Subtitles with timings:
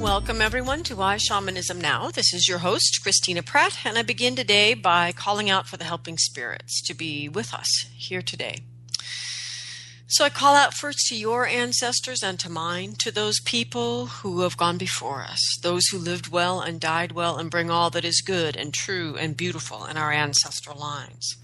[0.00, 2.10] Welcome, everyone, to Why Shamanism Now.
[2.10, 5.84] This is your host, Christina Pratt, and I begin today by calling out for the
[5.84, 8.60] helping spirits to be with us here today.
[10.06, 14.40] So I call out first to your ancestors and to mine, to those people who
[14.40, 18.04] have gone before us, those who lived well and died well and bring all that
[18.04, 21.36] is good and true and beautiful in our ancestral lines.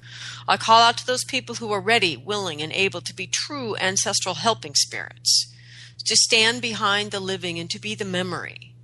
[0.48, 3.76] I call out to those people who are ready, willing, and able to be true
[3.76, 5.52] ancestral helping spirits
[6.06, 8.74] to stand behind the living and to be the memory,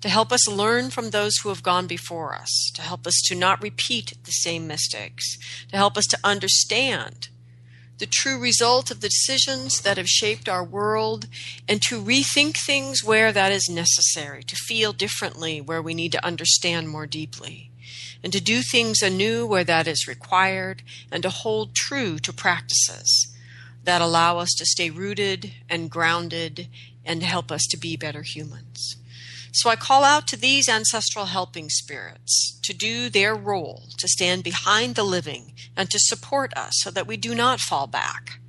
[0.00, 3.34] to help us learn from those who have gone before us, to help us to
[3.34, 5.38] not repeat the same mistakes,
[5.70, 7.28] to help us to understand
[7.98, 11.28] the true result of the decisions that have shaped our world,
[11.68, 16.24] and to rethink things where that is necessary, to feel differently where we need to
[16.24, 17.70] understand more deeply,
[18.22, 23.33] and to do things anew where that is required, and to hold true to practices
[23.84, 26.68] that allow us to stay rooted and grounded
[27.04, 28.96] and help us to be better humans.
[29.52, 34.42] So I call out to these ancestral helping spirits to do their role, to stand
[34.42, 38.40] behind the living and to support us so that we do not fall back,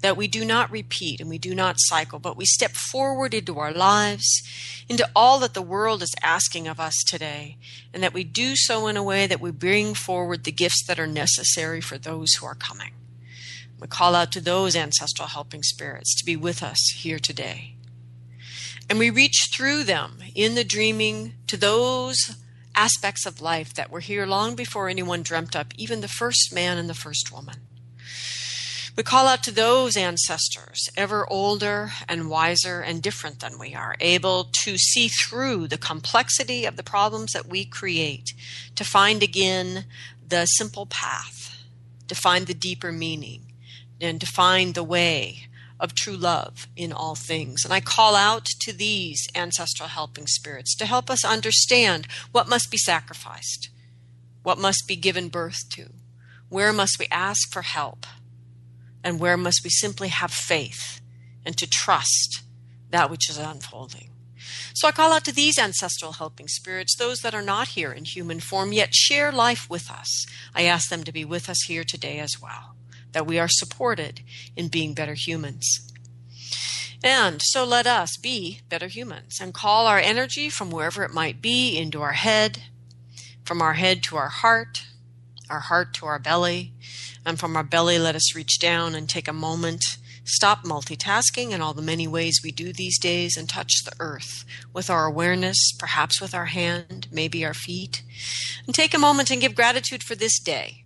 [0.00, 3.58] that we do not repeat and we do not cycle, but we step forward into
[3.58, 4.42] our lives,
[4.88, 7.58] into all that the world is asking of us today,
[7.92, 10.98] and that we do so in a way that we bring forward the gifts that
[10.98, 12.92] are necessary for those who are coming.
[13.80, 17.74] We call out to those ancestral helping spirits to be with us here today.
[18.88, 22.16] And we reach through them in the dreaming to those
[22.74, 26.76] aspects of life that were here long before anyone dreamt up, even the first man
[26.78, 27.66] and the first woman.
[28.96, 33.96] We call out to those ancestors, ever older and wiser and different than we are,
[34.00, 38.34] able to see through the complexity of the problems that we create,
[38.76, 39.86] to find again
[40.26, 41.60] the simple path,
[42.06, 43.43] to find the deeper meaning,
[44.04, 45.48] and to find the way
[45.80, 47.64] of true love in all things.
[47.64, 52.70] And I call out to these ancestral helping spirits to help us understand what must
[52.70, 53.70] be sacrificed,
[54.42, 55.90] what must be given birth to,
[56.48, 58.06] where must we ask for help,
[59.02, 61.00] and where must we simply have faith
[61.44, 62.42] and to trust
[62.90, 64.10] that which is unfolding.
[64.74, 68.04] So I call out to these ancestral helping spirits, those that are not here in
[68.04, 70.26] human form yet share life with us.
[70.54, 72.73] I ask them to be with us here today as well
[73.14, 74.20] that we are supported
[74.54, 75.80] in being better humans.
[77.02, 81.40] And so let us be better humans and call our energy from wherever it might
[81.40, 82.64] be into our head,
[83.44, 84.82] from our head to our heart,
[85.48, 86.72] our heart to our belly,
[87.24, 89.84] and from our belly let us reach down and take a moment,
[90.24, 94.46] stop multitasking in all the many ways we do these days, and touch the earth
[94.72, 98.02] with our awareness, perhaps with our hand, maybe our feet,
[98.66, 100.83] and take a moment and give gratitude for this day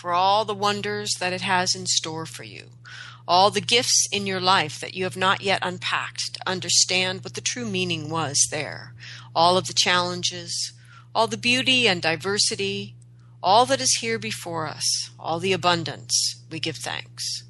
[0.00, 2.68] for all the wonders that it has in store for you,
[3.26, 7.34] all the gifts in your life that you have not yet unpacked to understand what
[7.34, 8.94] the true meaning was there,
[9.34, 10.72] all of the challenges,
[11.16, 12.94] all the beauty and diversity,
[13.42, 17.42] all that is here before us, all the abundance, we give thanks.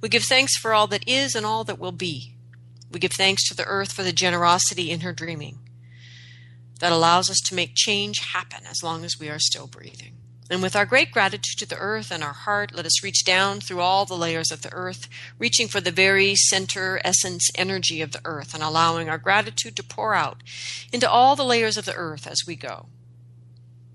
[0.00, 2.34] We give thanks for all that is and all that will be.
[2.92, 5.58] We give thanks to the earth for the generosity in her dreaming
[6.78, 10.14] that allows us to make change happen as long as we are still breathing.
[10.50, 13.60] And with our great gratitude to the earth and our heart, let us reach down
[13.60, 18.12] through all the layers of the earth, reaching for the very center, essence, energy of
[18.12, 20.42] the earth, and allowing our gratitude to pour out
[20.90, 22.86] into all the layers of the earth as we go.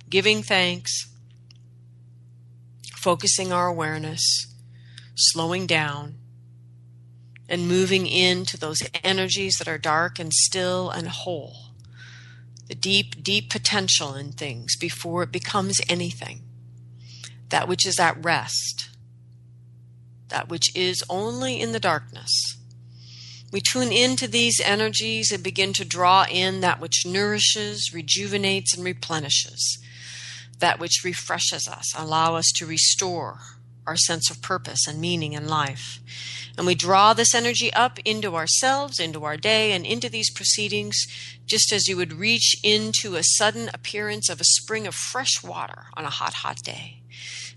[0.10, 1.10] Giving thanks,
[2.98, 4.46] focusing our awareness,
[5.16, 6.20] slowing down,
[7.50, 11.74] and moving into those energies that are dark and still and whole
[12.68, 16.43] the deep, deep potential in things before it becomes anything.
[17.54, 18.90] That which is at rest,
[20.30, 22.58] that which is only in the darkness.
[23.52, 28.84] We tune into these energies and begin to draw in that which nourishes, rejuvenates, and
[28.84, 29.78] replenishes,
[30.58, 33.38] that which refreshes us, allow us to restore
[33.86, 36.00] our sense of purpose and meaning in life.
[36.58, 41.06] And we draw this energy up into ourselves, into our day, and into these proceedings,
[41.46, 45.84] just as you would reach into a sudden appearance of a spring of fresh water
[45.94, 47.03] on a hot, hot day.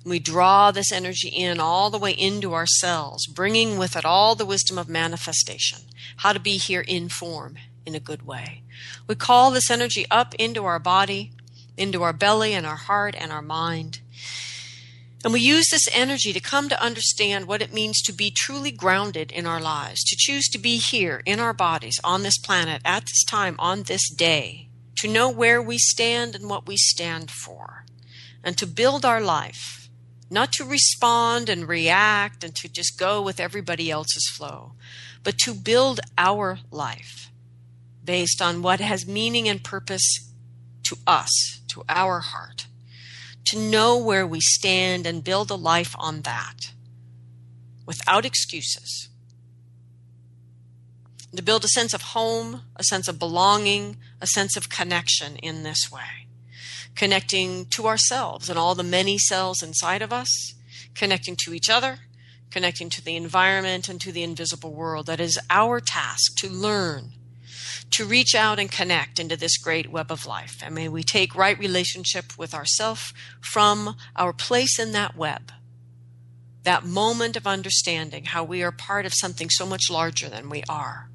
[0.06, 4.46] We draw this energy in all the way into ourselves, bringing with it all the
[4.46, 5.80] wisdom of manifestation,
[6.18, 8.62] how to be here in form in a good way.
[9.08, 11.32] We call this energy up into our body,
[11.76, 13.98] into our belly and our heart and our mind.
[15.24, 18.70] And we use this energy to come to understand what it means to be truly
[18.70, 22.80] grounded in our lives, to choose to be here in our bodies, on this planet,
[22.84, 24.68] at this time, on this day,
[24.98, 27.86] to know where we stand and what we stand for,
[28.44, 29.85] and to build our life,
[30.30, 34.72] not to respond and react and to just go with everybody else's flow,
[35.22, 37.30] but to build our life
[38.04, 40.30] based on what has meaning and purpose
[40.84, 42.66] to us, to our heart
[43.46, 46.72] to know where we stand and build a life on that
[47.86, 49.08] without excuses.
[51.34, 55.62] To build a sense of home, a sense of belonging, a sense of connection in
[55.62, 56.25] this way.
[56.96, 60.54] Connecting to ourselves and all the many cells inside of us,
[60.94, 61.98] connecting to each other,
[62.50, 65.06] connecting to the environment and to the invisible world.
[65.06, 67.12] That is our task to learn
[67.90, 70.58] to reach out and connect into this great web of life.
[70.62, 75.52] And may we take right relationship with ourself from our place in that web.
[76.64, 80.62] That moment of understanding how we are part of something so much larger than we
[80.68, 81.08] are.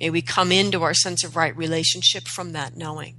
[0.00, 3.16] May we come into our sense of right relationship from that knowing.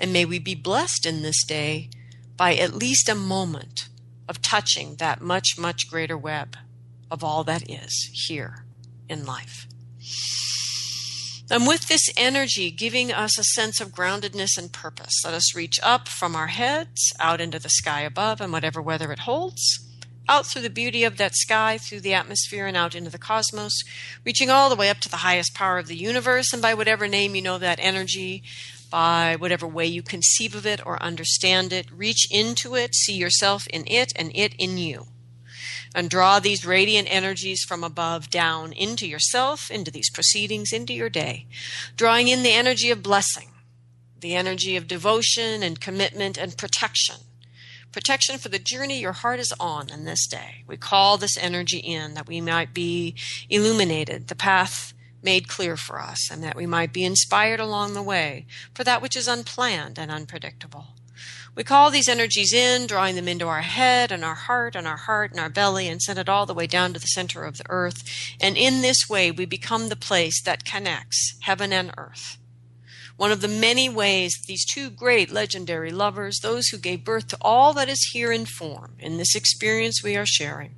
[0.00, 1.90] And may we be blessed in this day
[2.36, 3.88] by at least a moment
[4.26, 6.56] of touching that much, much greater web
[7.10, 8.64] of all that is here
[9.08, 9.66] in life.
[11.50, 15.80] And with this energy giving us a sense of groundedness and purpose, let us reach
[15.82, 19.60] up from our heads out into the sky above and whatever weather it holds,
[20.28, 23.82] out through the beauty of that sky, through the atmosphere, and out into the cosmos,
[24.24, 27.08] reaching all the way up to the highest power of the universe, and by whatever
[27.08, 28.44] name you know that energy,
[28.90, 33.66] by whatever way you conceive of it or understand it, reach into it, see yourself
[33.68, 35.06] in it, and it in you
[35.94, 41.08] and draw these radiant energies from above down into yourself, into these proceedings, into your
[41.08, 41.46] day,
[41.96, 43.48] drawing in the energy of blessing,
[44.20, 47.16] the energy of devotion and commitment and protection.
[47.92, 50.62] Protection for the journey your heart is on in this day.
[50.66, 53.16] We call this energy in that we might be
[53.48, 58.02] illuminated, the path made clear for us, and that we might be inspired along the
[58.02, 60.88] way for that which is unplanned and unpredictable.
[61.54, 64.96] We call these energies in, drawing them into our head and our heart and our
[64.96, 67.58] heart and our belly, and send it all the way down to the center of
[67.58, 68.02] the earth.
[68.40, 72.38] And in this way, we become the place that connects heaven and earth.
[73.16, 77.38] One of the many ways these two great legendary lovers, those who gave birth to
[77.42, 80.74] all that is here in form, in this experience we are sharing,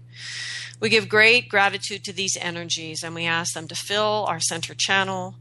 [0.83, 4.75] we give great gratitude to these energies and we ask them to fill our center
[4.77, 5.37] channel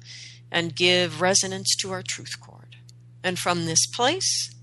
[0.52, 2.76] and give resonance to our truth cord.
[3.24, 4.54] And from this place,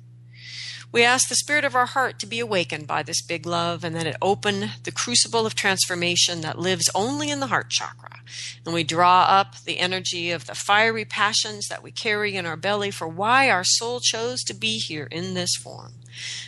[0.92, 3.96] we ask the spirit of our heart to be awakened by this big love and
[3.96, 8.20] that it open the crucible of transformation that lives only in the heart chakra.
[8.64, 12.56] And we draw up the energy of the fiery passions that we carry in our
[12.56, 15.94] belly for why our soul chose to be here in this form.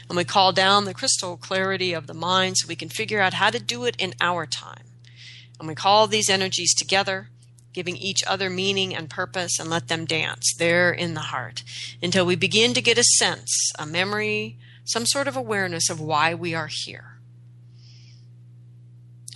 [0.08, 3.34] And we call down the crystal clarity of the mind so we can figure out
[3.34, 4.84] how to do it in our time.
[5.58, 7.28] And we call these energies together
[7.72, 11.62] giving each other meaning and purpose, and let them dance there in the heart
[12.02, 16.34] until we begin to get a sense, a memory, some sort of awareness of why
[16.34, 17.18] we are here.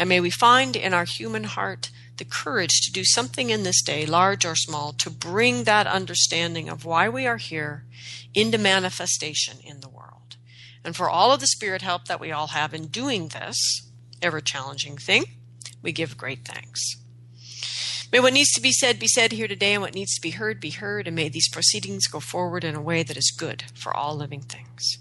[0.01, 3.83] And may we find in our human heart the courage to do something in this
[3.83, 7.85] day, large or small, to bring that understanding of why we are here
[8.35, 10.04] into manifestation in the world.
[10.85, 13.89] And for all of the spirit help that we all have in doing this
[14.21, 15.25] ever challenging thing,
[15.83, 16.97] we give great thanks.
[18.13, 20.31] May what needs to be said be said here today, and what needs to be
[20.31, 23.65] heard be heard, and may these proceedings go forward in a way that is good
[23.75, 24.99] for all living things.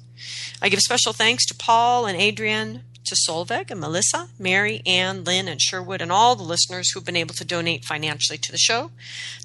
[0.62, 5.48] I give special thanks to Paul and Adrian, to Solveig and Melissa, Mary, Ann, Lynn,
[5.48, 8.92] and Sherwood, and all the listeners who've been able to donate financially to the show.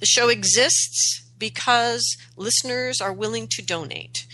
[0.00, 4.26] The show exists because listeners are willing to donate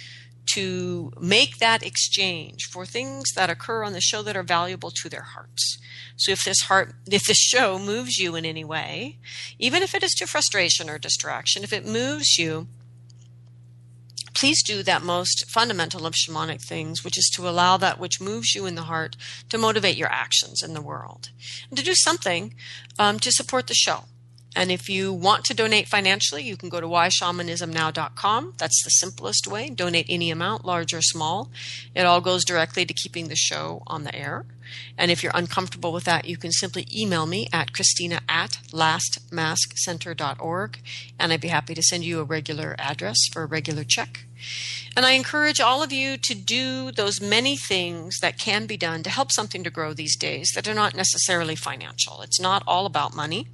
[0.46, 5.08] to make that exchange for things that occur on the show that are valuable to
[5.08, 5.78] their hearts.
[6.16, 9.18] So if this heart, if this show moves you in any way,
[9.58, 12.68] even if it is to frustration or distraction, if it moves you,
[14.34, 18.54] please do that most fundamental of shamanic things, which is to allow that which moves
[18.54, 19.16] you in the heart
[19.48, 21.30] to motivate your actions in the world
[21.68, 22.54] and to do something
[22.98, 24.04] um, to support the show.
[24.56, 28.54] And if you want to donate financially, you can go to whyshamanismnow.com.
[28.58, 29.68] That's the simplest way.
[29.68, 31.50] Donate any amount, large or small.
[31.94, 34.44] It all goes directly to keeping the show on the air.
[34.96, 40.78] And if you're uncomfortable with that, you can simply email me at Christina at lastmaskcenter.org,
[41.18, 44.26] and I'd be happy to send you a regular address for a regular check.
[44.96, 49.02] And I encourage all of you to do those many things that can be done
[49.02, 52.22] to help something to grow these days that are not necessarily financial.
[52.22, 53.48] It's not all about money,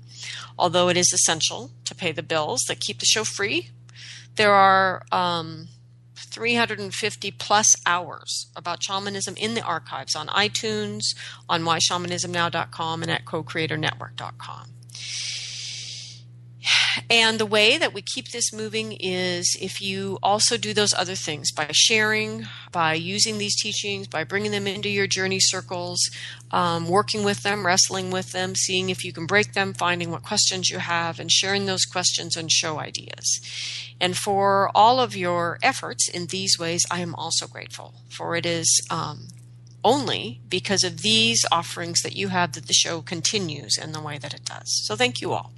[0.59, 3.71] although it is essential to pay the bills that keep the show free.
[4.37, 5.69] There are um,
[6.17, 11.03] 350 plus hours about shamanism in the archives on iTunes,
[11.49, 14.71] on whyshamanismnow.com, and at co-creatornetwork.com.
[17.09, 21.15] And the way that we keep this moving is if you also do those other
[21.15, 25.99] things by sharing, by using these teachings, by bringing them into your journey circles,
[26.51, 30.23] um, working with them, wrestling with them, seeing if you can break them, finding what
[30.23, 33.41] questions you have, and sharing those questions and show ideas.
[34.01, 38.47] And for all of your efforts in these ways, I am also grateful, for it
[38.47, 38.87] is.
[38.91, 39.29] Um,
[39.83, 44.19] only because of these offerings that you have that the show continues in the way
[44.19, 44.85] that it does.
[44.85, 45.53] So, thank you all.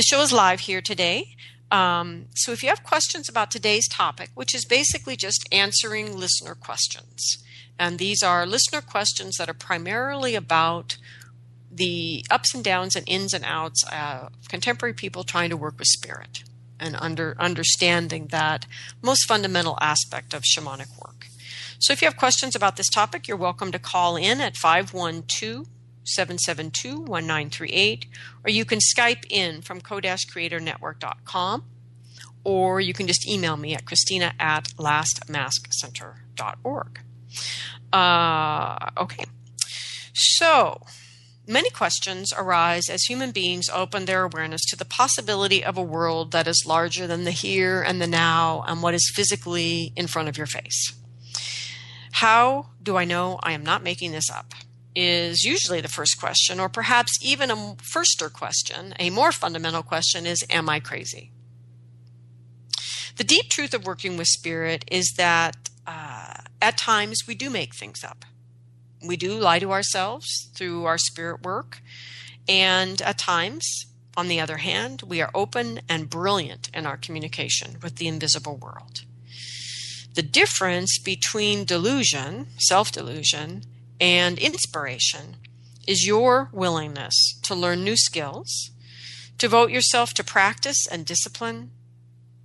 [0.00, 1.36] The show is live here today.
[1.70, 6.54] Um, so if you have questions about today's topic, which is basically just answering listener
[6.54, 7.36] questions,
[7.78, 10.96] and these are listener questions that are primarily about
[11.70, 15.88] the ups and downs and ins and outs of contemporary people trying to work with
[15.88, 16.44] spirit
[16.78, 18.64] and under understanding that
[19.02, 21.26] most fundamental aspect of shamanic work.
[21.78, 25.66] So if you have questions about this topic, you're welcome to call in at 512
[26.04, 28.06] 772 1938,
[28.44, 31.64] or you can Skype in from co-creatornetwork.com,
[32.44, 37.00] or you can just email me at christina at lastmaskcenter.org.
[37.92, 39.24] Uh, okay.
[40.12, 40.80] So,
[41.46, 46.32] many questions arise as human beings open their awareness to the possibility of a world
[46.32, 50.28] that is larger than the here and the now and what is physically in front
[50.28, 50.94] of your face.
[52.12, 54.54] How do I know I am not making this up?
[54.94, 58.94] Is usually the first question, or perhaps even a firster question.
[58.98, 61.30] A more fundamental question is Am I crazy?
[63.16, 67.74] The deep truth of working with spirit is that uh, at times we do make
[67.74, 68.24] things up.
[69.06, 71.80] We do lie to ourselves through our spirit work,
[72.48, 77.76] and at times, on the other hand, we are open and brilliant in our communication
[77.82, 79.04] with the invisible world.
[80.14, 83.62] The difference between delusion, self delusion,
[84.00, 85.36] and inspiration
[85.86, 88.70] is your willingness to learn new skills,
[89.38, 91.70] to devote yourself to practice and discipline,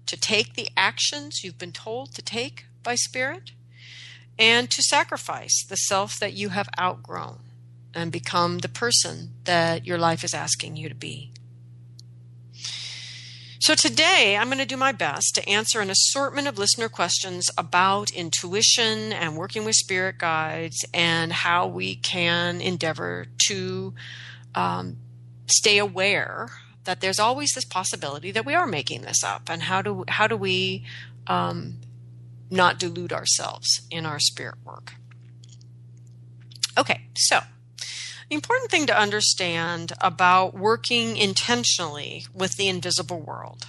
[0.05, 3.51] to take the actions you've been told to take by Spirit,
[4.37, 7.39] and to sacrifice the self that you have outgrown
[7.93, 11.31] and become the person that your life is asking you to be.
[13.59, 17.49] So today I'm going to do my best to answer an assortment of listener questions
[17.57, 23.93] about intuition and working with spirit guides and how we can endeavor to
[24.53, 24.97] um,
[25.47, 26.49] stay aware
[26.83, 30.27] that there's always this possibility that we are making this up and how do how
[30.27, 30.83] do we
[31.27, 31.77] um,
[32.51, 34.93] not delude ourselves in our spirit work.
[36.77, 37.39] Okay, so
[38.29, 43.67] the important thing to understand about working intentionally with the invisible world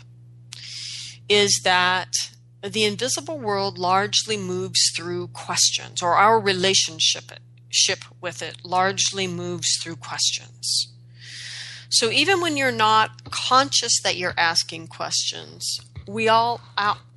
[1.29, 2.09] is that
[2.63, 7.33] the invisible world largely moves through questions, or our relationship
[8.21, 10.93] with it largely moves through questions.
[11.91, 16.61] So even when you're not conscious that you're asking questions, we all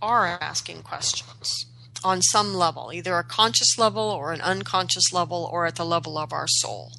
[0.02, 1.66] are asking questions
[2.04, 6.18] on some level, either a conscious level or an unconscious level or at the level
[6.18, 6.94] of our soul.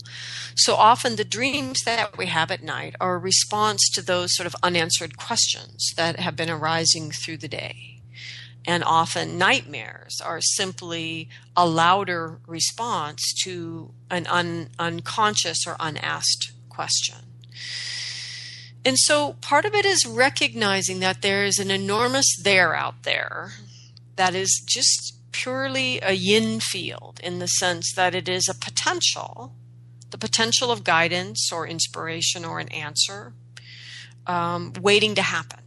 [0.57, 4.47] So often the dreams that we have at night are a response to those sort
[4.47, 8.01] of unanswered questions that have been arising through the day.
[8.67, 17.17] And often nightmares are simply a louder response to an un- unconscious or unasked question.
[18.85, 23.53] And so part of it is recognizing that there is an enormous there out there
[24.21, 29.55] that is just purely a yin field in the sense that it is a potential,
[30.11, 33.33] the potential of guidance or inspiration or an answer
[34.27, 35.61] um, waiting to happen.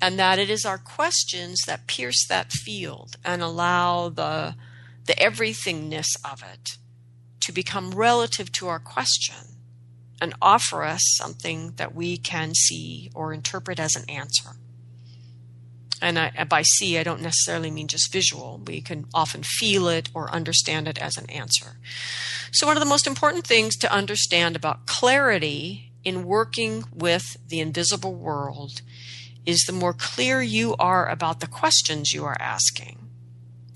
[0.00, 4.56] And that it is our questions that pierce that field and allow the,
[5.06, 6.70] the everythingness of it
[7.42, 9.58] to become relative to our question
[10.20, 14.56] and offer us something that we can see or interpret as an answer.
[16.02, 18.60] And I, by see, I don't necessarily mean just visual.
[18.66, 21.76] We can often feel it or understand it as an answer.
[22.50, 27.60] So, one of the most important things to understand about clarity in working with the
[27.60, 28.82] invisible world
[29.46, 33.08] is the more clear you are about the questions you are asking,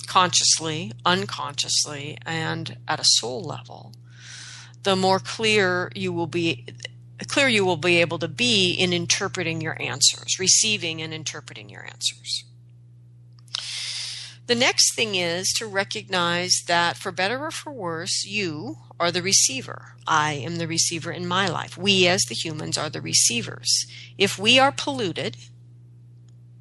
[0.06, 3.92] consciously, unconsciously, and at a soul level,
[4.82, 6.66] the more clear you will be
[7.24, 11.84] clear you will be able to be in interpreting your answers, receiving and interpreting your
[11.84, 12.44] answers.
[14.46, 19.22] The next thing is to recognize that for better or for worse, you are the
[19.22, 19.96] receiver.
[20.06, 21.76] I am the receiver in my life.
[21.76, 23.86] We as the humans are the receivers.
[24.16, 25.36] If we are polluted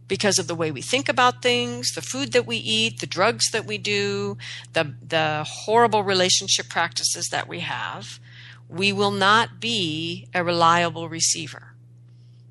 [0.07, 3.51] because of the way we think about things, the food that we eat, the drugs
[3.51, 4.37] that we do,
[4.73, 8.19] the, the horrible relationship practices that we have,
[8.67, 11.73] we will not be a reliable receiver.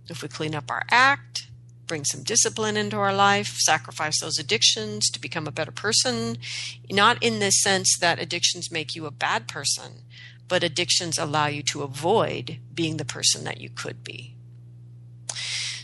[0.09, 1.49] If we clean up our act,
[1.87, 6.39] bring some discipline into our life, sacrifice those addictions to become a better person,
[6.91, 10.03] not in the sense that addictions make you a bad person,
[10.49, 14.35] but addictions allow you to avoid being the person that you could be.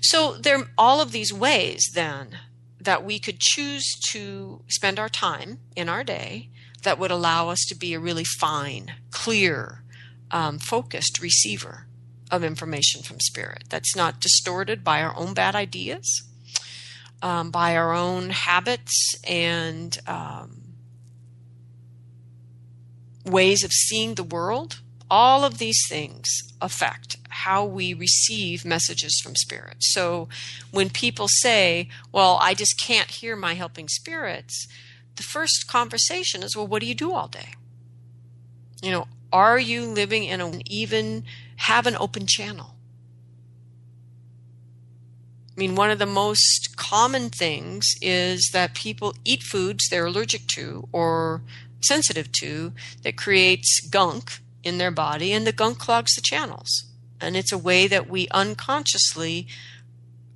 [0.02, 2.38] So there are all of these ways then
[2.80, 6.48] that we could choose to spend our time in our day
[6.82, 9.82] that would allow us to be a really fine, clear,
[10.30, 11.86] um, focused receiver
[12.30, 16.22] of information from spirit that's not distorted by our own bad ideas,
[17.22, 20.74] um, by our own habits and um,
[23.24, 24.80] ways of seeing the world.
[25.10, 26.28] All of these things
[26.60, 29.78] affect how we receive messages from spirit.
[29.80, 30.28] So
[30.70, 34.68] when people say, Well, I just can't hear my helping spirits,
[35.16, 37.54] the first conversation is, Well, what do you do all day?
[38.82, 41.24] You know, are you living in an even,
[41.56, 42.74] have an open channel?
[45.56, 50.46] I mean, one of the most common things is that people eat foods they're allergic
[50.54, 51.42] to or
[51.82, 52.72] sensitive to
[53.02, 56.84] that creates gunk in their body, and the gunk clogs the channels.
[57.20, 59.46] And it's a way that we unconsciously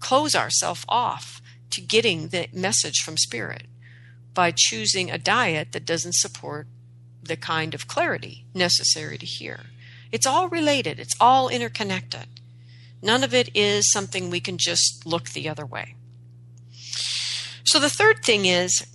[0.00, 3.66] close ourselves off to getting the message from spirit
[4.34, 6.66] by choosing a diet that doesn't support
[7.26, 9.60] the kind of clarity necessary to hear.
[10.12, 12.26] It's all related, it's all interconnected.
[13.02, 15.94] None of it is something we can just look the other way.
[17.64, 18.86] So the third thing is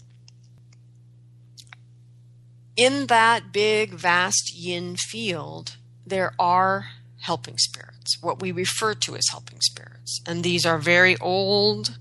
[2.75, 6.87] in that big, vast yin field, there are
[7.21, 10.21] helping spirits, what we refer to as helping spirits.
[10.25, 11.97] And these are very old,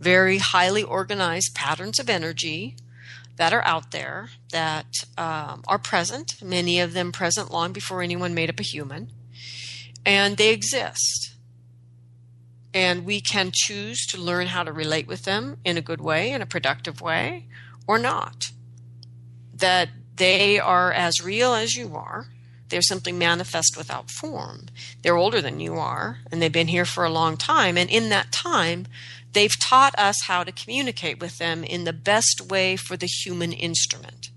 [0.00, 2.76] very highly organized patterns of energy
[3.36, 8.34] that are out there that um, are present, many of them present long before anyone
[8.34, 9.10] made up a human,
[10.04, 11.34] and they exist.
[12.74, 16.30] And we can choose to learn how to relate with them in a good way,
[16.30, 17.46] in a productive way,
[17.86, 18.50] or not.
[19.54, 22.28] That they are as real as you are.
[22.68, 24.66] They're simply manifest without form.
[25.02, 27.76] They're older than you are, and they've been here for a long time.
[27.76, 28.86] And in that time,
[29.32, 33.52] They've taught us how to communicate with them in the best way for the human
[33.52, 34.30] instrument.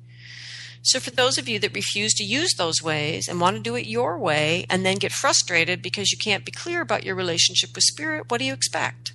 [0.81, 3.75] So, for those of you that refuse to use those ways and want to do
[3.75, 7.71] it your way and then get frustrated because you can't be clear about your relationship
[7.73, 9.13] with spirit, what do you expect?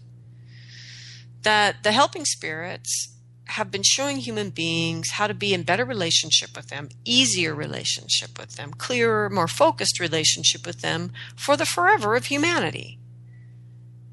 [1.42, 3.16] That the helping spirits
[3.50, 8.38] have been showing human beings how to be in better relationship with them, easier relationship
[8.38, 12.99] with them, clearer, more focused relationship with them for the forever of humanity.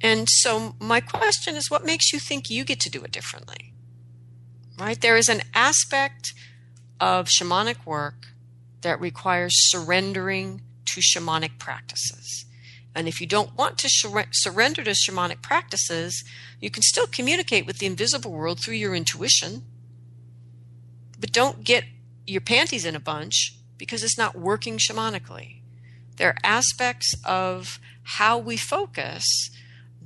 [0.01, 3.73] And so my question is what makes you think you get to do it differently?
[4.79, 4.99] Right?
[4.99, 6.33] There is an aspect
[6.99, 8.27] of shamanic work
[8.81, 12.45] that requires surrendering to shamanic practices.
[12.95, 13.89] And if you don't want to
[14.31, 16.23] surrender to shamanic practices,
[16.59, 19.63] you can still communicate with the invisible world through your intuition.
[21.19, 21.83] But don't get
[22.25, 25.61] your panties in a bunch because it's not working shamanically.
[26.15, 29.23] There are aspects of how we focus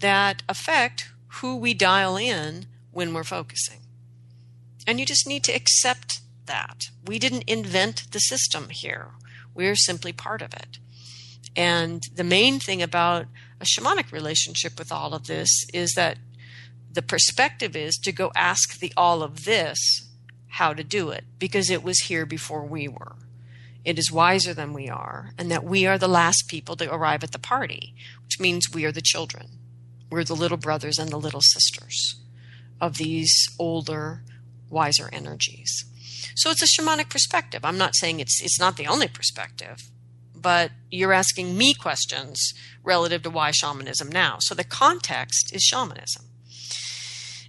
[0.01, 3.79] that affect who we dial in when we're focusing.
[4.85, 6.89] And you just need to accept that.
[7.05, 9.11] We didn't invent the system here,
[9.53, 10.77] we're simply part of it.
[11.55, 13.25] And the main thing about
[13.59, 16.17] a shamanic relationship with all of this is that
[16.91, 20.09] the perspective is to go ask the all of this
[20.47, 23.15] how to do it because it was here before we were.
[23.83, 27.23] It is wiser than we are, and that we are the last people to arrive
[27.23, 29.47] at the party, which means we are the children.
[30.11, 32.21] We're the little brothers and the little sisters
[32.81, 34.23] of these older,
[34.69, 35.85] wiser energies.
[36.35, 37.63] So it's a shamanic perspective.
[37.63, 39.89] I'm not saying it's it's not the only perspective,
[40.35, 44.37] but you're asking me questions relative to why shamanism now.
[44.41, 46.25] So the context is shamanism.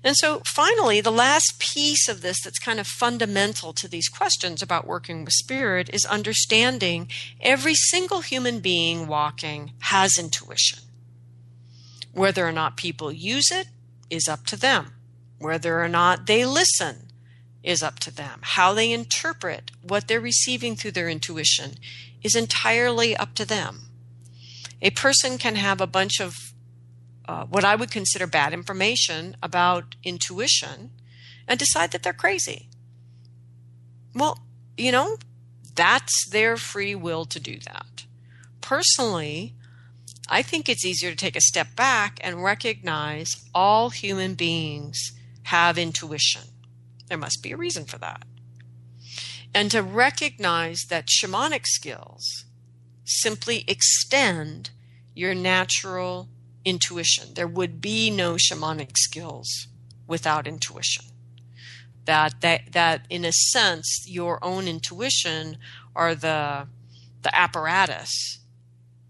[0.05, 4.61] And so finally, the last piece of this that's kind of fundamental to these questions
[4.61, 7.09] about working with spirit is understanding
[7.40, 10.81] every single human being walking has intuition.
[12.12, 13.68] Whether or not people use it
[14.11, 14.92] is up to them.
[15.38, 17.09] Whether or not they listen
[17.62, 18.40] is up to them.
[18.42, 21.75] How they interpret what they're receiving through their intuition
[22.22, 23.88] is entirely up to them.
[24.81, 26.35] A person can have a bunch of
[27.27, 30.90] uh, what I would consider bad information about intuition
[31.46, 32.68] and decide that they're crazy.
[34.14, 34.38] Well,
[34.77, 35.18] you know,
[35.75, 38.05] that's their free will to do that.
[38.61, 39.55] Personally,
[40.29, 45.13] I think it's easier to take a step back and recognize all human beings
[45.45, 46.43] have intuition.
[47.09, 48.23] There must be a reason for that.
[49.55, 52.45] And to recognize that shamanic skills
[53.05, 54.71] simply extend
[55.15, 56.29] your natural
[56.65, 57.35] intuition.
[57.35, 59.67] There would be no shamanic skills
[60.07, 61.05] without intuition.
[62.05, 65.59] That that that in a sense your own intuition
[65.95, 66.67] are the
[67.23, 68.39] the apparatus,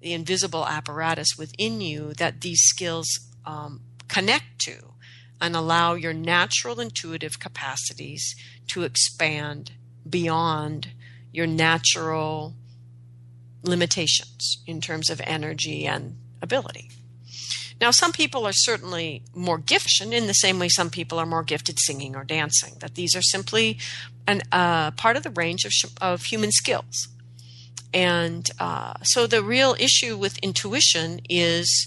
[0.03, 3.09] the invisible apparatus within you that these skills
[3.47, 4.93] um, connect to
[5.41, 8.35] and allow your natural intuitive capacities
[8.69, 9.73] to expand
[10.09, 10.89] beyond
[11.33, 12.55] your natural
[13.63, 16.91] limitations in terms of energy and ability.
[17.81, 21.43] Now, some people are certainly more gifted in the same way some people are more
[21.43, 23.79] gifted singing or dancing, that these are simply
[24.27, 27.09] an, uh, part of the range of, of human skills.
[27.95, 31.87] And uh, so the real issue with intuition is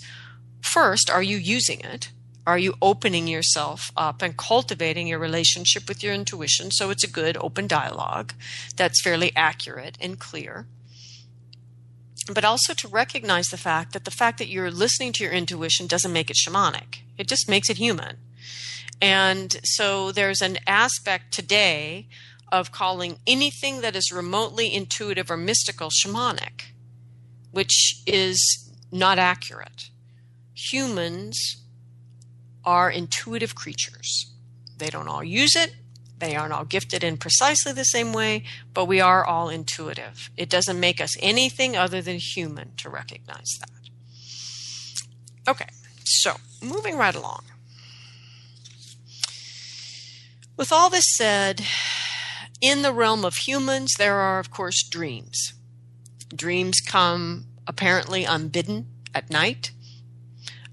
[0.62, 2.12] first, are you using it?
[2.48, 7.10] Are you opening yourself up and cultivating your relationship with your intuition so it's a
[7.10, 8.34] good open dialogue
[8.76, 10.68] that's fairly accurate and clear?
[12.32, 15.88] But also to recognize the fact that the fact that you're listening to your intuition
[15.88, 18.18] doesn't make it shamanic, it just makes it human.
[19.02, 22.08] And so there's an aspect today
[22.52, 26.66] of calling anything that is remotely intuitive or mystical shamanic,
[27.52, 29.90] which is not accurate.
[30.54, 31.58] Humans
[32.64, 34.32] are intuitive creatures.
[34.78, 35.76] They don't all use it,
[36.20, 40.30] they aren't all gifted in precisely the same way, but we are all intuitive.
[40.38, 43.70] It doesn't make us anything other than human to recognize that.
[45.48, 45.68] Okay,
[46.06, 47.44] so moving right along.
[50.58, 51.62] With all this said,
[52.62, 55.54] in the realm of humans, there are, of course, dreams.
[56.34, 59.72] Dreams come apparently unbidden at night.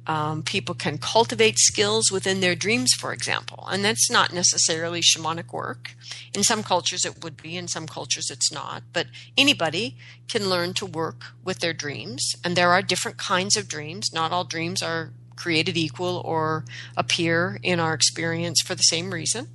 [0.04, 5.52] Um, people can cultivate skills within their dreams, for example, and that's not necessarily shamanic
[5.52, 5.94] work.
[6.34, 8.82] In some cultures, it would be, in some cultures, it's not.
[8.92, 9.06] But
[9.38, 9.96] anybody
[10.28, 14.12] can learn to work with their dreams, and there are different kinds of dreams.
[14.12, 16.64] Not all dreams are created equal or
[16.96, 19.48] appear in our experience for the same reason.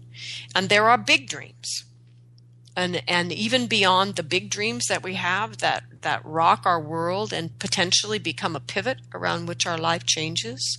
[0.55, 1.83] And there are big dreams
[2.77, 7.33] and and even beyond the big dreams that we have that that rock our world
[7.33, 10.77] and potentially become a pivot around which our life changes.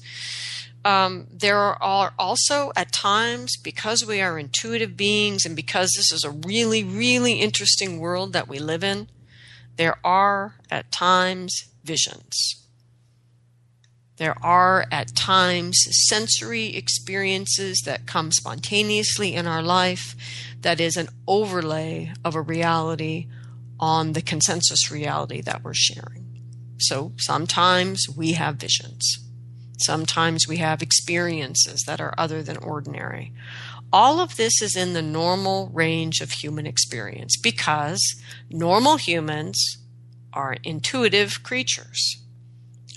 [0.84, 6.24] Um, there are also at times because we are intuitive beings and because this is
[6.24, 9.08] a really really interesting world that we live in,
[9.76, 12.57] there are at times visions.
[14.18, 15.78] There are at times
[16.08, 20.16] sensory experiences that come spontaneously in our life
[20.62, 23.28] that is an overlay of a reality
[23.78, 26.26] on the consensus reality that we're sharing.
[26.78, 29.06] So sometimes we have visions.
[29.78, 33.32] Sometimes we have experiences that are other than ordinary.
[33.92, 38.16] All of this is in the normal range of human experience because
[38.50, 39.78] normal humans
[40.32, 42.18] are intuitive creatures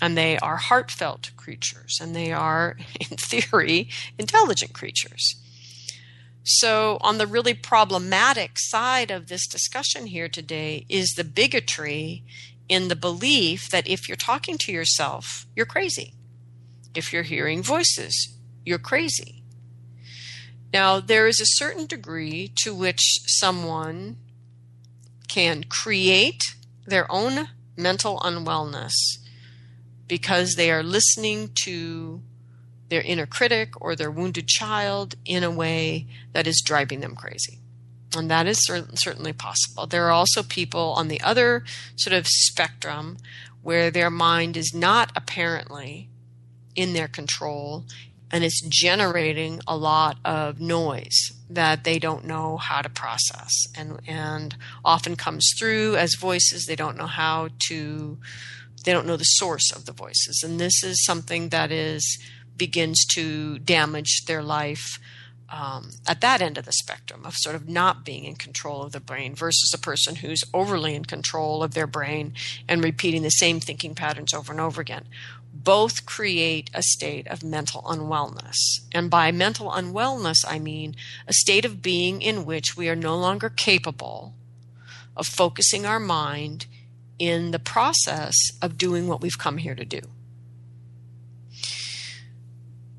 [0.02, 3.88] and they are heartfelt creatures and they are, in theory,
[4.18, 5.36] intelligent creatures.
[6.44, 12.24] So, on the really problematic side of this discussion here today is the bigotry
[12.68, 16.16] in the belief that if you're talking to yourself, you're crazy.
[16.96, 18.36] If you're hearing voices,
[18.66, 19.44] you're crazy.
[20.74, 24.18] Now, there is a certain degree to which someone
[25.28, 26.42] can create
[26.88, 28.94] their own mental unwellness
[30.12, 32.21] because they are listening to
[32.89, 37.60] their inner critic or their wounded child in a way that is driving them crazy.
[38.17, 39.88] And that is certainly possible.
[39.88, 41.63] There are also people on the other
[41.95, 43.19] sort of spectrum
[43.62, 46.10] where their mind is not apparently
[46.76, 47.86] in their control
[48.34, 54.00] and it's generating a lot of noise that they don't know how to process and
[54.08, 58.17] and often comes through as voices they don't know how to
[58.84, 62.17] they don't know the source of the voices and this is something that is
[62.58, 65.00] begins to damage their life
[65.50, 68.94] um, at that end of the spectrum of sort of not being in control of
[68.94, 72.34] the brain versus a person who's overly in control of their brain
[72.70, 75.06] and repeating the same thinking patterns over and over again.
[75.54, 78.56] both create a state of mental unwellness.
[78.94, 80.96] And by mental unwellness, I mean
[81.28, 84.34] a state of being in which we are no longer capable
[85.15, 86.65] of focusing our mind
[87.22, 90.02] in the process of doing what we've come here to do.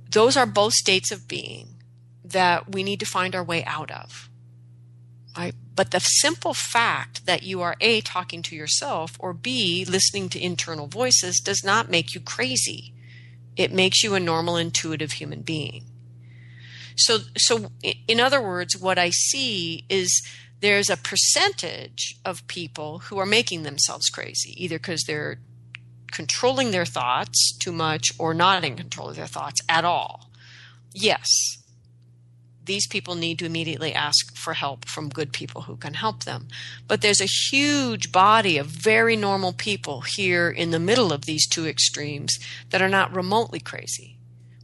[0.09, 1.83] Those are both states of being
[2.25, 4.31] that we need to find our way out of.
[5.37, 5.57] Right?
[5.75, 10.41] But the simple fact that you are A, talking to yourself, or B, listening to
[10.41, 12.95] internal voices does not make you crazy.
[13.57, 15.87] It makes you a normal, intuitive human being.
[16.97, 17.73] So, so
[18.07, 20.23] in other words, what I see is
[20.63, 25.41] there's a percentage of people who are making themselves crazy, either because they're
[26.13, 30.31] controlling their thoughts too much or not in control of their thoughts at all.
[30.95, 31.29] Yes,
[32.65, 36.47] these people need to immediately ask for help from good people who can help them.
[36.87, 41.49] But there's a huge body of very normal people here in the middle of these
[41.49, 42.39] two extremes
[42.71, 44.17] that are not remotely crazy,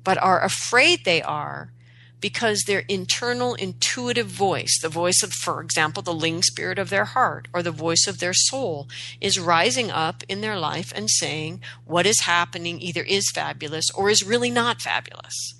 [0.04, 1.72] but are afraid they are
[2.20, 7.04] because their internal intuitive voice, the voice of, for example, the ling spirit of their
[7.04, 8.88] heart or the voice of their soul,
[9.20, 14.10] is rising up in their life and saying what is happening either is fabulous or
[14.10, 15.54] is really not fabulous.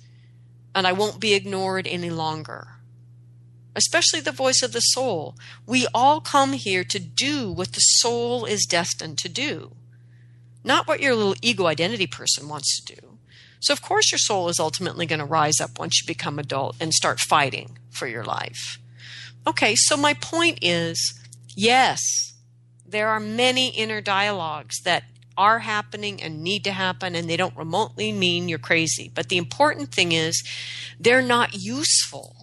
[0.75, 2.67] And I won't be ignored any longer.
[3.75, 5.35] Especially the voice of the soul.
[5.65, 9.71] We all come here to do what the soul is destined to do,
[10.63, 13.08] not what your little ego identity person wants to do.
[13.59, 16.77] So, of course, your soul is ultimately going to rise up once you become adult
[16.79, 18.79] and start fighting for your life.
[19.45, 21.19] Okay, so my point is
[21.55, 22.01] yes,
[22.87, 25.03] there are many inner dialogues that
[25.37, 29.11] are happening and need to happen, and they don't remotely mean you're crazy.
[29.13, 30.43] But the important thing is
[30.99, 32.35] they're not useful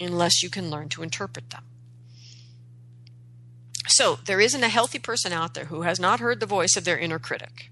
[0.00, 1.64] unless you can learn to interpret them.
[3.86, 6.84] So, there isn't a healthy person out there who has not heard the voice of
[6.84, 7.70] their inner critic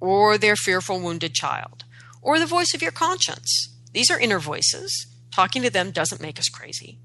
[0.00, 1.84] or their fearful, wounded child
[2.22, 3.68] or the voice of your conscience.
[3.92, 5.06] These are inner voices.
[5.34, 6.98] Talking to them doesn't make us crazy.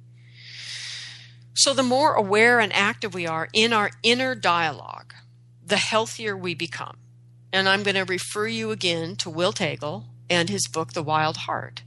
[1.56, 5.14] So, the more aware and active we are in our inner dialogue,
[5.66, 6.98] the healthier we become.
[7.52, 11.38] And I'm going to refer you again to Will Taegel and his book, The Wild
[11.38, 11.82] Heart.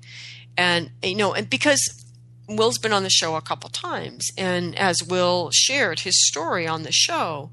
[0.57, 2.05] And, you know, and because
[2.49, 6.83] Will's been on the show a couple times, and as Will shared his story on
[6.83, 7.51] the show,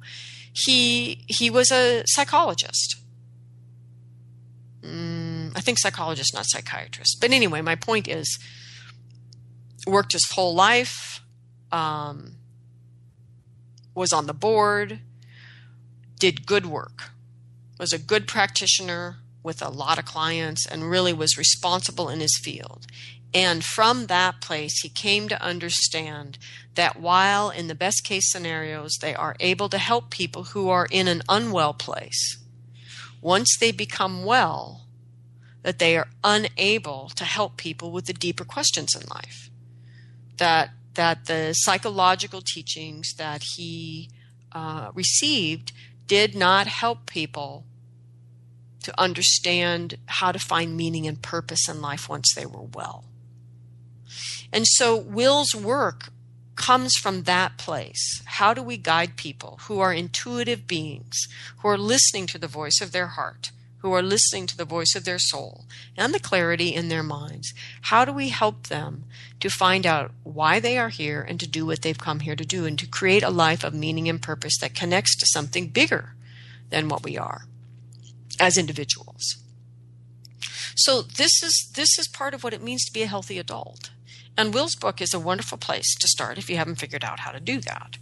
[0.53, 2.95] he he was a psychologist.
[4.81, 5.16] Mm,
[5.57, 7.17] I think psychologist, not psychiatrist.
[7.19, 8.37] But anyway, my point is
[9.87, 11.21] worked his whole life,
[11.71, 12.35] um,
[13.95, 14.99] was on the board,
[16.19, 17.09] did good work,
[17.79, 22.39] was a good practitioner with a lot of clients, and really was responsible in his
[22.43, 22.85] field.
[23.33, 26.37] And from that place, he came to understand
[26.75, 30.87] that while in the best case scenarios, they are able to help people who are
[30.91, 32.37] in an unwell place,
[33.21, 34.86] once they become well,
[35.67, 39.49] that they are unable to help people with the deeper questions in life.
[40.37, 44.09] That that the psychological teachings that he
[44.53, 45.73] uh, received
[46.07, 47.65] did not help people
[48.81, 53.03] to understand how to find meaning and purpose in life once they were well.
[54.53, 56.13] And so Will's work
[56.55, 58.21] comes from that place.
[58.23, 61.27] How do we guide people who are intuitive beings,
[61.57, 64.95] who are listening to the voice of their heart, who are listening to the voice
[64.95, 67.53] of their soul and the clarity in their minds.
[67.83, 69.05] How do we help them
[69.39, 72.45] to find out why they are here and to do what they've come here to
[72.45, 76.15] do and to create a life of meaning and purpose that connects to something bigger
[76.69, 77.43] than what we are
[78.39, 79.37] as individuals?
[80.75, 83.89] So this is this is part of what it means to be a healthy adult.
[84.37, 87.31] And Will's book is a wonderful place to start if you haven't figured out how
[87.31, 87.97] to do that.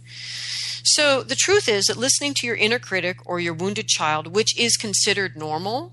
[0.86, 4.56] So the truth is that listening to your inner critic or your wounded child, which
[4.56, 5.92] is considered normal,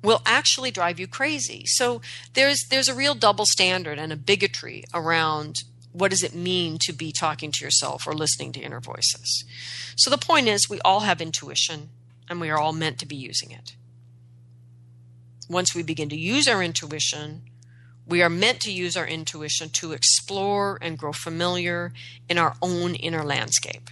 [0.00, 1.64] will actually drive you crazy.
[1.66, 2.00] So
[2.34, 5.56] there's there's a real double standard and a bigotry around
[5.90, 9.44] what does it mean to be talking to yourself or listening to inner voices.
[9.96, 11.88] So the point is we all have intuition
[12.30, 13.74] and we are all meant to be using it.
[15.48, 17.42] Once we begin to use our intuition,
[18.06, 21.92] we are meant to use our intuition to explore and grow familiar
[22.28, 23.90] in our own inner landscape.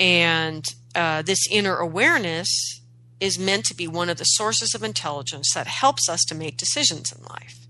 [0.00, 2.80] And uh, this inner awareness
[3.20, 6.56] is meant to be one of the sources of intelligence that helps us to make
[6.56, 7.66] decisions in life.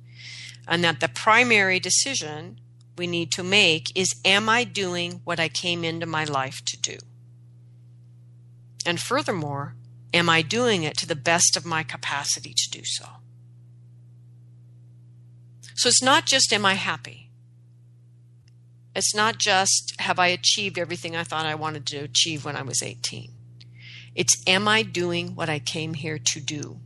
[0.68, 2.60] And that the primary decision
[2.96, 6.80] we need to make is Am I doing what I came into my life to
[6.80, 6.98] do?
[8.86, 9.74] And furthermore,
[10.14, 13.06] am I doing it to the best of my capacity to do so?
[15.74, 17.29] So it's not just Am I happy?
[18.94, 22.62] It's not just have I achieved everything I thought I wanted to achieve when I
[22.62, 23.32] was 18.
[24.14, 26.80] It's am I doing what I came here to do?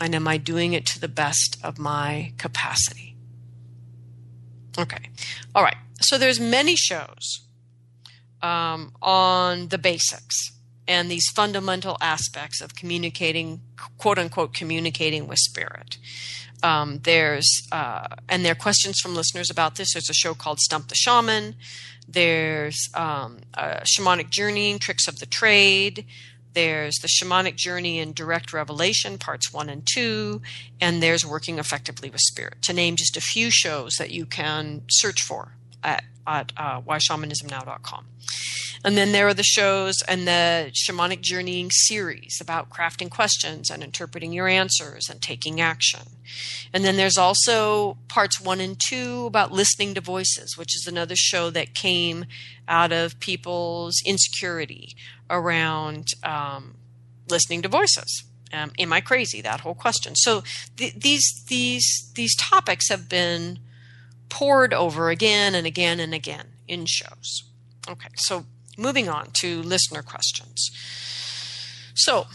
[0.00, 3.16] And am I doing it to the best of my capacity?
[4.76, 5.10] Okay.
[5.54, 5.76] All right.
[6.00, 7.42] So there's many shows
[8.42, 10.52] um, on the basics
[10.88, 13.60] and these fundamental aspects of communicating,
[13.98, 15.98] quote unquote, communicating with spirit.
[16.62, 19.94] Um, there's uh, and there are questions from listeners about this.
[19.94, 21.56] There's a show called Stump the Shaman.
[22.08, 26.04] There's um, shamanic journeying, tricks of the trade.
[26.54, 30.42] There's the shamanic journey and direct revelation, parts one and two,
[30.80, 32.60] and there's working effectively with spirit.
[32.62, 38.06] To name just a few shows that you can search for at, at uh, whyshamanismnow.com.
[38.84, 43.82] And then there are the shows and the shamanic journeying series about crafting questions and
[43.82, 46.00] interpreting your answers and taking action.
[46.72, 51.14] And then there's also parts one and two about listening to voices, which is another
[51.16, 52.24] show that came
[52.66, 54.96] out of people's insecurity
[55.30, 56.76] around um,
[57.30, 58.24] listening to voices.
[58.52, 59.40] Um, am I crazy?
[59.40, 60.14] That whole question.
[60.14, 60.42] So
[60.76, 63.60] th- these these these topics have been
[64.32, 67.42] pored over again and again and again in shows.
[67.86, 68.46] Okay, so
[68.78, 70.70] moving on to listener questions.
[71.94, 72.26] So,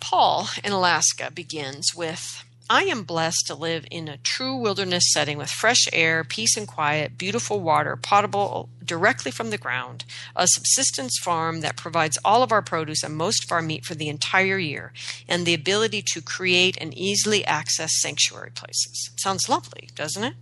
[0.00, 5.36] Paul in Alaska begins with I am blessed to live in a true wilderness setting
[5.36, 11.18] with fresh air, peace and quiet, beautiful water, potable directly from the ground, a subsistence
[11.22, 14.58] farm that provides all of our produce and most of our meat for the entire
[14.58, 14.92] year,
[15.28, 19.10] and the ability to create and easily access sanctuary places.
[19.16, 20.34] Sounds lovely, doesn't it?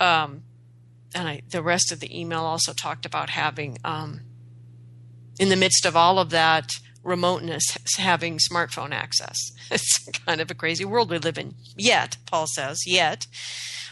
[0.00, 0.42] Um,
[1.14, 4.20] and I, the rest of the email also talked about having um,
[5.38, 6.70] in the midst of all of that
[7.02, 7.64] remoteness,
[7.96, 9.38] having smartphone access.
[9.70, 11.54] It's kind of a crazy world we live in.
[11.76, 13.26] Yet, Paul says, yet,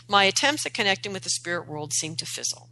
[0.08, 2.70] my attempts at connecting with the spirit world seem to fizzle.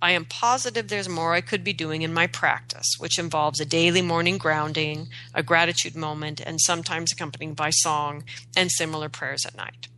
[0.00, 3.64] I am positive there's more I could be doing in my practice, which involves a
[3.64, 8.22] daily morning grounding, a gratitude moment, and sometimes accompanied by song
[8.56, 9.88] and similar prayers at night.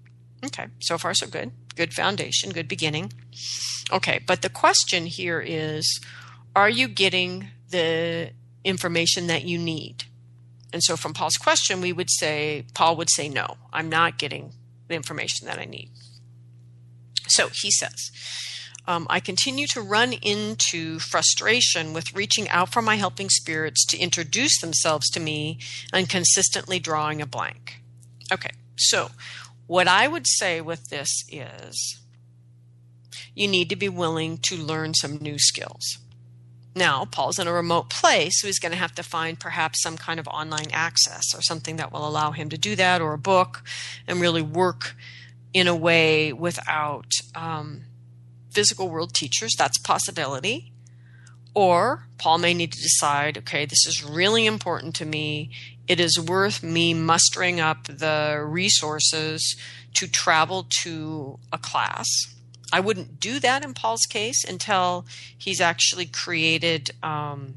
[0.42, 1.52] Okay, so far so good.
[1.76, 3.12] Good foundation, good beginning.
[3.92, 6.00] Okay, but the question here is
[6.54, 8.32] are you getting the
[8.64, 10.04] information that you need.
[10.72, 14.52] And so from Paul's question, we would say, Paul would say, no, I'm not getting
[14.88, 15.90] the information that I need.
[17.28, 18.10] So he says,
[18.86, 23.98] um, I continue to run into frustration with reaching out for my helping spirits to
[23.98, 25.58] introduce themselves to me
[25.92, 27.80] and consistently drawing a blank.
[28.32, 29.10] Okay, so
[29.70, 32.00] what I would say with this is
[33.36, 35.98] you need to be willing to learn some new skills.
[36.74, 39.96] Now, Paul's in a remote place, so he's going to have to find perhaps some
[39.96, 43.18] kind of online access or something that will allow him to do that, or a
[43.18, 43.62] book,
[44.08, 44.96] and really work
[45.54, 47.82] in a way without um,
[48.50, 49.52] physical world teachers.
[49.56, 50.72] That's a possibility.
[51.54, 55.52] Or Paul may need to decide okay, this is really important to me.
[55.90, 59.56] It is worth me mustering up the resources
[59.94, 62.06] to travel to a class
[62.72, 67.54] I wouldn't do that in Paul's case until he's actually created, um,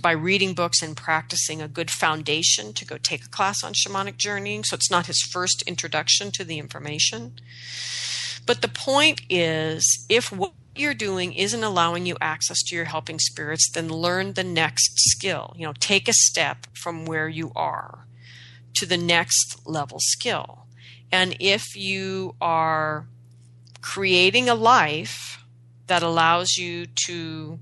[0.00, 4.16] by reading books and practicing, a good foundation to go take a class on shamanic
[4.16, 4.64] journeying.
[4.64, 7.34] So it's not his first introduction to the information.
[8.46, 13.18] But the point is if what you're doing isn't allowing you access to your helping
[13.18, 15.54] spirits, then learn the next skill.
[15.56, 18.06] You know, take a step from where you are
[18.74, 20.66] to the next level skill.
[21.12, 23.06] And if you are
[23.80, 25.44] creating a life
[25.86, 27.58] that allows you to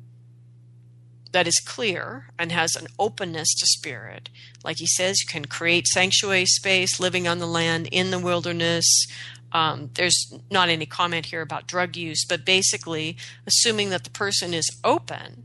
[1.33, 4.31] that is clear and has an openness to spirit.
[4.65, 9.07] Like he says, you can create sanctuary space, living on the land in the wilderness.
[9.53, 14.53] Um, there's not any comment here about drug use, but basically, assuming that the person
[14.53, 15.45] is open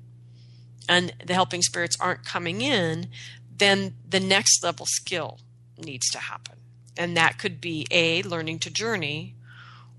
[0.89, 3.07] and the helping spirits aren't coming in,
[3.55, 5.39] then the next level skill
[5.77, 6.55] needs to happen.
[6.97, 9.35] And that could be A, learning to journey,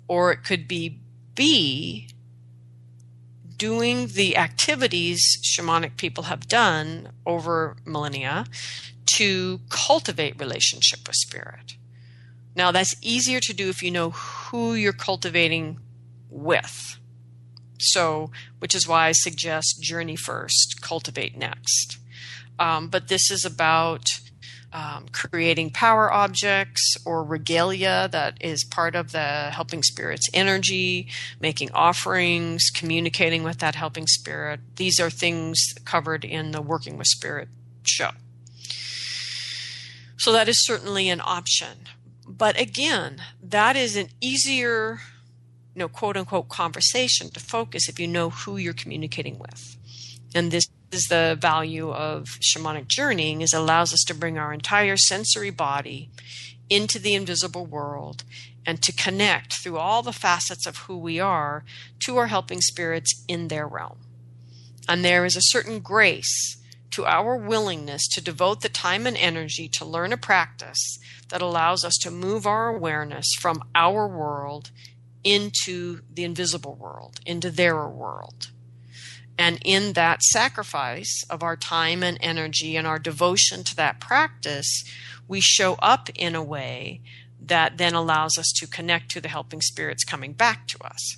[0.06, 1.00] or it could be
[1.34, 2.08] B,
[3.56, 8.44] doing the activities shamanic people have done over millennia
[9.06, 11.76] to cultivate relationship with spirit.
[12.56, 15.80] Now, that's easier to do if you know who you're cultivating
[16.30, 16.98] with.
[17.78, 21.98] So, which is why I suggest journey first, cultivate next.
[22.58, 24.06] Um, but this is about
[24.74, 31.08] um, creating power objects or regalia that is part of the helping spirit's energy,
[31.40, 34.60] making offerings, communicating with that helping spirit.
[34.76, 37.48] These are things covered in the Working with Spirit
[37.84, 38.10] show.
[40.16, 41.86] So that is certainly an option.
[42.36, 45.00] But again, that is an easier,
[45.74, 49.76] you know, quote unquote conversation to focus if you know who you're communicating with.
[50.34, 54.96] And this is the value of shamanic journeying is allows us to bring our entire
[54.96, 56.10] sensory body
[56.68, 58.24] into the invisible world
[58.66, 61.64] and to connect through all the facets of who we are
[62.00, 63.98] to our helping spirits in their realm.
[64.88, 66.56] And there is a certain grace
[66.94, 71.84] to our willingness to devote the time and energy to learn a practice that allows
[71.84, 74.70] us to move our awareness from our world
[75.22, 78.50] into the invisible world, into their world.
[79.36, 84.84] And in that sacrifice of our time and energy and our devotion to that practice,
[85.26, 87.00] we show up in a way
[87.40, 91.16] that then allows us to connect to the helping spirits coming back to us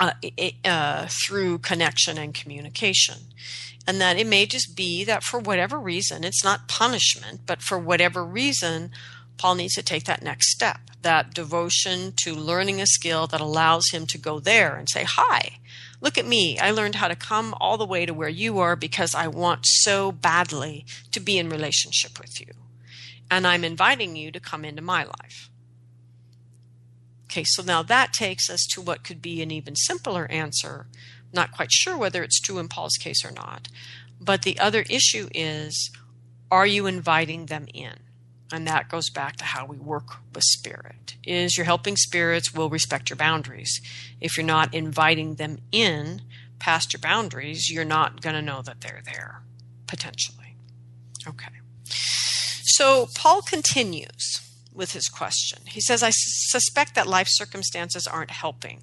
[0.00, 0.12] uh,
[0.64, 3.16] uh, through connection and communication.
[3.88, 7.76] And that it may just be that for whatever reason, it's not punishment, but for
[7.76, 8.92] whatever reason,
[9.38, 13.90] Paul needs to take that next step that devotion to learning a skill that allows
[13.90, 15.58] him to go there and say, Hi,
[16.00, 16.58] look at me.
[16.58, 19.60] I learned how to come all the way to where you are because I want
[19.64, 22.52] so badly to be in relationship with you
[23.30, 25.50] and I'm inviting you to come into my life.
[27.24, 30.86] Okay, so now that takes us to what could be an even simpler answer.
[31.32, 33.68] Not quite sure whether it's true in Paul's case or not.
[34.20, 35.90] But the other issue is
[36.50, 37.94] are you inviting them in?
[38.50, 41.16] And that goes back to how we work with spirit.
[41.24, 43.80] Is your helping spirits will respect your boundaries.
[44.20, 46.22] If you're not inviting them in
[46.58, 49.42] past your boundaries, you're not going to know that they're there,
[49.86, 50.56] potentially.
[51.26, 51.50] Okay.
[51.84, 54.40] So Paul continues
[54.72, 55.62] with his question.
[55.66, 58.82] He says, I suspect that life circumstances aren't helping.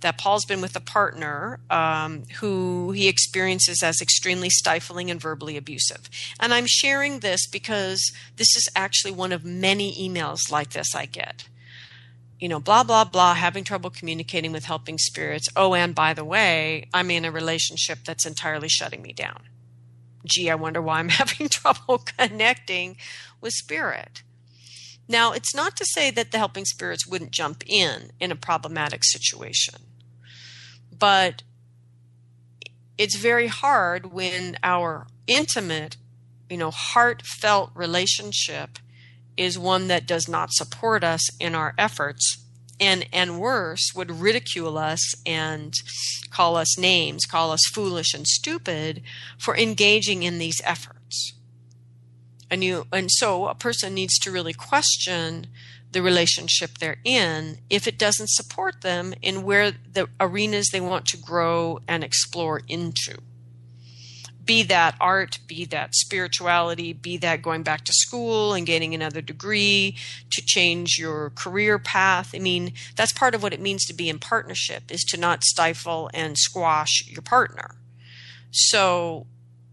[0.00, 5.56] That Paul's been with a partner um, who he experiences as extremely stifling and verbally
[5.56, 6.08] abusive.
[6.38, 11.06] And I'm sharing this because this is actually one of many emails like this I
[11.06, 11.48] get.
[12.38, 15.48] You know, blah, blah, blah, having trouble communicating with helping spirits.
[15.56, 19.42] Oh, and by the way, I'm in a relationship that's entirely shutting me down.
[20.24, 22.96] Gee, I wonder why I'm having trouble connecting
[23.40, 24.22] with spirit.
[25.08, 29.02] Now, it's not to say that the helping spirits wouldn't jump in in a problematic
[29.04, 29.76] situation,
[30.98, 31.42] but
[32.96, 35.96] it's very hard when our intimate,
[36.50, 38.78] you know, heartfelt relationship
[39.36, 42.44] is one that does not support us in our efforts
[42.80, 45.74] and and worse would ridicule us and
[46.30, 49.02] call us names call us foolish and stupid
[49.38, 51.34] for engaging in these efforts.
[52.50, 55.48] And you and so a person needs to really question
[55.92, 61.06] the relationship they're in if it doesn't support them in where the arenas they want
[61.06, 63.18] to grow and explore into.
[64.44, 69.20] Be that art be that spirituality be that going back to school and getting another
[69.20, 69.96] degree
[70.30, 72.34] to change your career path.
[72.34, 75.44] I mean that's part of what it means to be in partnership is to not
[75.44, 77.76] stifle and squash your partner.
[78.50, 79.26] So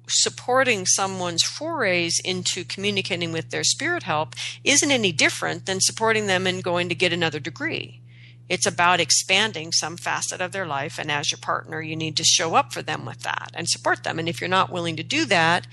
[0.07, 6.47] supporting someone's forays into communicating with their spirit help isn't any different than supporting them
[6.47, 8.01] in going to get another degree.
[8.47, 12.23] It's about expanding some facet of their life, and as your partner, you need to
[12.23, 14.19] show up for them with that and support them.
[14.19, 15.65] And if you're not willing to do that,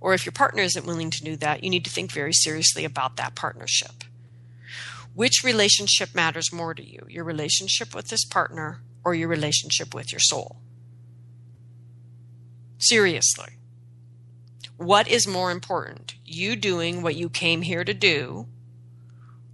[0.00, 2.84] or if your partner isn't willing to do that, you need to think very seriously
[2.84, 4.02] about that partnership.
[5.14, 10.12] Which relationship matters more to you, your relationship with this partner or your relationship with
[10.12, 10.56] your soul?
[12.78, 13.52] Seriously.
[14.76, 16.16] What is more important?
[16.24, 18.46] You doing what you came here to do,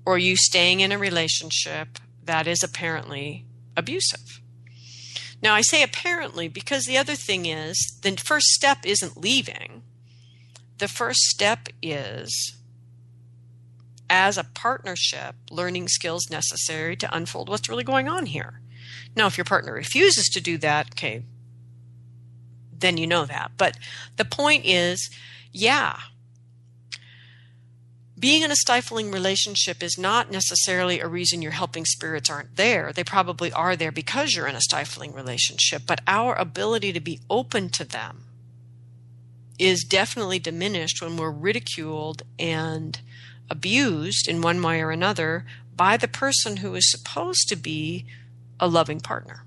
[0.04, 3.46] or you staying in a relationship that is apparently
[3.76, 4.40] abusive?
[5.40, 9.82] Now, I say apparently because the other thing is the first step isn't leaving.
[10.78, 12.56] The first step is,
[14.10, 18.60] as a partnership, learning skills necessary to unfold what's really going on here.
[19.14, 21.22] Now, if your partner refuses to do that, okay,
[22.82, 23.52] then you know that.
[23.56, 23.78] But
[24.16, 25.10] the point is,
[25.52, 25.98] yeah,
[28.18, 32.92] being in a stifling relationship is not necessarily a reason your helping spirits aren't there.
[32.92, 37.18] They probably are there because you're in a stifling relationship, but our ability to be
[37.28, 38.26] open to them
[39.58, 43.00] is definitely diminished when we're ridiculed and
[43.50, 48.06] abused in one way or another by the person who is supposed to be
[48.60, 49.44] a loving partner.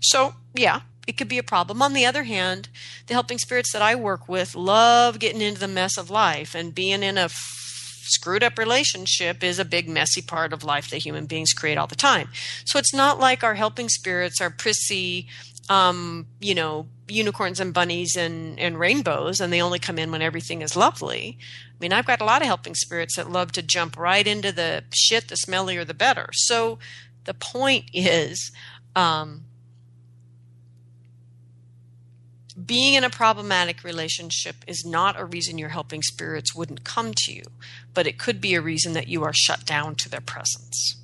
[0.00, 1.82] So, yeah, it could be a problem.
[1.82, 2.68] On the other hand,
[3.06, 6.74] the helping spirits that I work with love getting into the mess of life and
[6.74, 10.98] being in a f- screwed up relationship is a big messy part of life that
[10.98, 12.28] human beings create all the time.
[12.64, 15.28] So it's not like our helping spirits are prissy,
[15.68, 20.22] um, you know, unicorns and bunnies and, and rainbows and they only come in when
[20.22, 21.38] everything is lovely.
[21.40, 24.50] I mean, I've got a lot of helping spirits that love to jump right into
[24.50, 26.30] the shit, the smellier the better.
[26.32, 26.78] So
[27.24, 28.50] the point is,
[28.94, 29.44] um,
[32.66, 37.32] being in a problematic relationship is not a reason your helping spirits wouldn't come to
[37.32, 37.44] you,
[37.94, 40.96] but it could be a reason that you are shut down to their presence.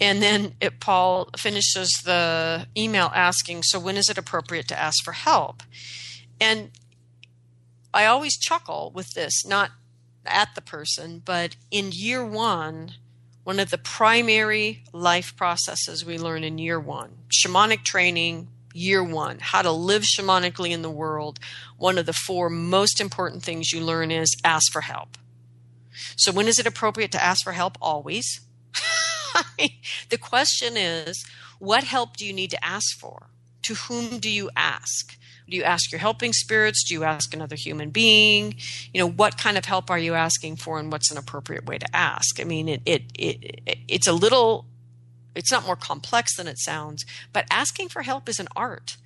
[0.00, 5.04] And then it, Paul finishes the email asking, So when is it appropriate to ask
[5.04, 5.62] for help?
[6.40, 6.70] And
[7.92, 9.72] I always chuckle with this, not
[10.24, 12.92] at the person, but in year one,
[13.44, 19.38] one of the primary life processes we learn in year one shamanic training, year one,
[19.40, 21.38] how to live shamanically in the world.
[21.76, 25.18] One of the four most important things you learn is ask for help.
[26.16, 27.76] So, when is it appropriate to ask for help?
[27.80, 28.40] Always.
[30.08, 31.24] the question is
[31.58, 33.28] what help do you need to ask for?
[33.62, 35.18] To whom do you ask?
[35.48, 36.84] Do you ask your helping spirits?
[36.88, 38.54] Do you ask another human being?
[38.94, 41.76] You know, what kind of help are you asking for and what's an appropriate way
[41.76, 42.40] to ask?
[42.40, 44.64] I mean, it, it, it it's a little
[45.34, 48.96] it's not more complex than it sounds, but asking for help is an art.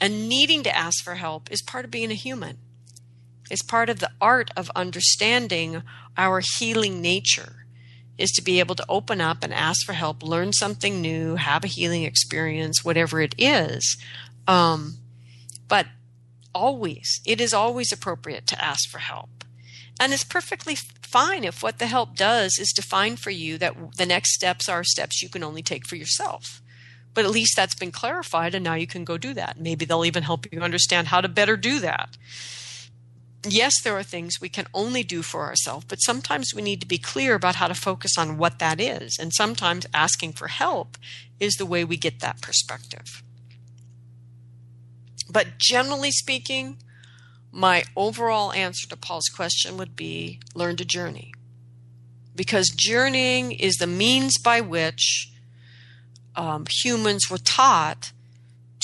[0.00, 2.58] And needing to ask for help is part of being a human.
[3.50, 5.82] It's part of the art of understanding
[6.16, 7.66] our healing nature
[8.18, 11.64] is to be able to open up and ask for help, learn something new, have
[11.64, 13.96] a healing experience, whatever it is.
[14.46, 14.98] Um,
[15.68, 15.86] but
[16.54, 19.37] always, it is always appropriate to ask for help.
[20.00, 24.06] And it's perfectly fine if what the help does is define for you that the
[24.06, 26.62] next steps are steps you can only take for yourself.
[27.14, 29.58] But at least that's been clarified, and now you can go do that.
[29.58, 32.16] Maybe they'll even help you understand how to better do that
[33.46, 36.86] yes, there are things we can only do for ourselves, but sometimes we need to
[36.86, 39.18] be clear about how to focus on what that is.
[39.18, 40.96] And sometimes asking for help
[41.38, 43.22] is the way we get that perspective.
[45.30, 46.78] But generally speaking,
[47.58, 51.34] my overall answer to Paul's question would be learn to journey.
[52.36, 55.32] Because journeying is the means by which
[56.36, 58.12] um, humans were taught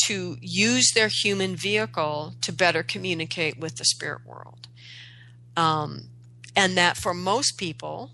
[0.07, 4.67] to use their human vehicle to better communicate with the spirit world.
[5.57, 6.09] Um,
[6.57, 8.11] and that for most people,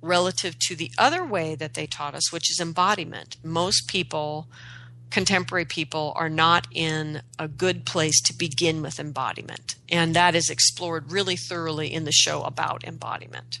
[0.00, 4.48] relative to the other way that they taught us, which is embodiment, most people,
[5.10, 9.74] contemporary people, are not in a good place to begin with embodiment.
[9.90, 13.58] And that is explored really thoroughly in the show about embodiment.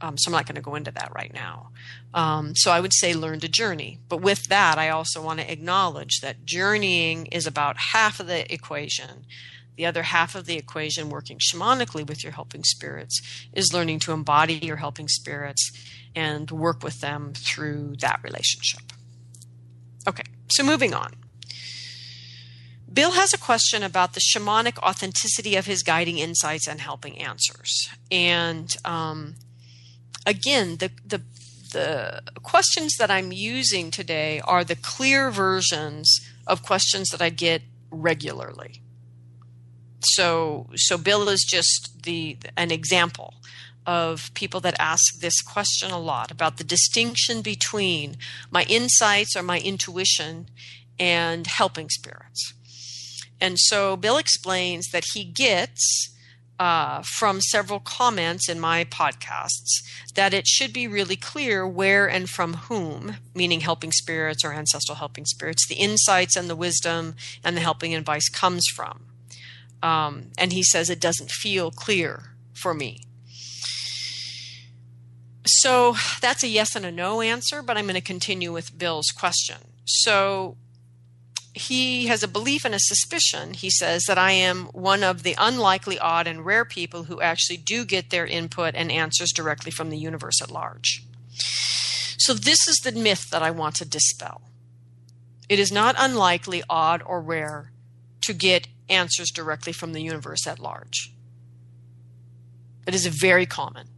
[0.00, 1.70] Um, so I'm not going to go into that right now.
[2.12, 4.00] Um, so I would say learn to journey.
[4.08, 8.52] But with that, I also want to acknowledge that journeying is about half of the
[8.52, 9.24] equation.
[9.76, 13.20] The other half of the equation, working shamanically with your helping spirits,
[13.52, 15.72] is learning to embody your helping spirits
[16.14, 18.92] and work with them through that relationship.
[20.06, 21.14] Okay, so moving on.
[22.92, 27.88] Bill has a question about the shamanic authenticity of his guiding insights and helping answers.
[28.10, 29.34] And um,
[30.26, 31.22] again, the, the
[31.74, 37.62] the questions that I'm using today are the clear versions of questions that I get
[37.90, 38.80] regularly.
[40.00, 43.34] So, so Bill is just the an example
[43.86, 48.16] of people that ask this question a lot about the distinction between
[48.50, 50.48] my insights or my intuition
[50.98, 52.54] and helping spirits.
[53.40, 56.10] And so Bill explains that he gets
[56.58, 59.82] uh, from several comments in my podcasts
[60.14, 64.96] that it should be really clear where and from whom, meaning helping spirits or ancestral
[64.96, 69.06] helping spirits, the insights and the wisdom and the helping advice comes from.
[69.82, 73.03] Um, and he says it doesn't feel clear for me.
[75.46, 79.08] So that's a yes and a no answer, but I'm going to continue with Bill's
[79.08, 79.58] question.
[79.84, 80.56] So
[81.54, 85.36] he has a belief and a suspicion, he says, that I am one of the
[85.38, 89.90] unlikely, odd, and rare people who actually do get their input and answers directly from
[89.90, 91.04] the universe at large.
[92.18, 94.42] So, this is the myth that I want to dispel.
[95.48, 97.70] It is not unlikely, odd, or rare
[98.22, 101.12] to get answers directly from the universe at large.
[102.86, 103.88] It is very common.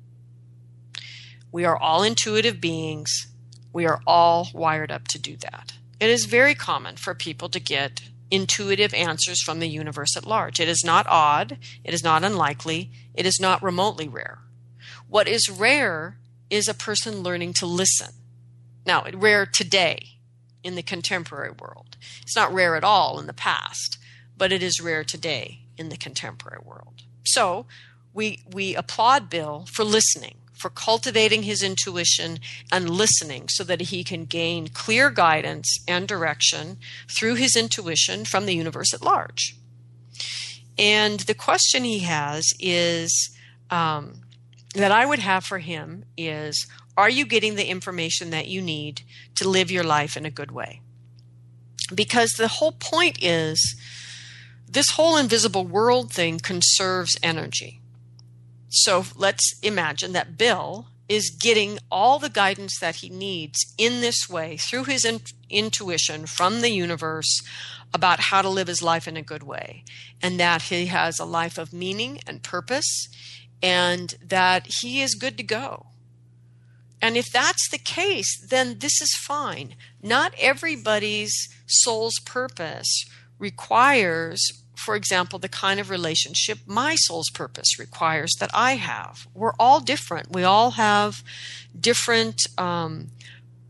[1.56, 3.28] We are all intuitive beings.
[3.72, 5.72] We are all wired up to do that.
[5.98, 10.60] It is very common for people to get intuitive answers from the universe at large.
[10.60, 14.40] It is not odd, it is not unlikely, it is not remotely rare.
[15.08, 16.18] What is rare
[16.50, 18.10] is a person learning to listen.
[18.84, 20.18] Now, rare today
[20.62, 21.96] in the contemporary world.
[22.20, 23.96] It's not rare at all in the past,
[24.36, 27.04] but it is rare today in the contemporary world.
[27.24, 27.64] So,
[28.12, 32.38] we we applaud Bill for listening for cultivating his intuition
[32.72, 36.78] and listening so that he can gain clear guidance and direction
[37.08, 39.56] through his intuition from the universe at large.
[40.78, 43.30] And the question he has is
[43.70, 44.22] um,
[44.74, 49.02] that I would have for him is Are you getting the information that you need
[49.36, 50.80] to live your life in a good way?
[51.94, 53.76] Because the whole point is
[54.68, 57.80] this whole invisible world thing conserves energy.
[58.68, 64.28] So let's imagine that Bill is getting all the guidance that he needs in this
[64.28, 67.42] way through his in- intuition from the universe
[67.94, 69.84] about how to live his life in a good way,
[70.20, 73.08] and that he has a life of meaning and purpose,
[73.62, 75.86] and that he is good to go.
[77.00, 79.76] And if that's the case, then this is fine.
[80.02, 83.06] Not everybody's soul's purpose
[83.38, 84.40] requires
[84.76, 89.26] for example, the kind of relationship my soul's purpose requires that I have.
[89.34, 90.30] We're all different.
[90.30, 91.24] We all have
[91.78, 93.08] different um,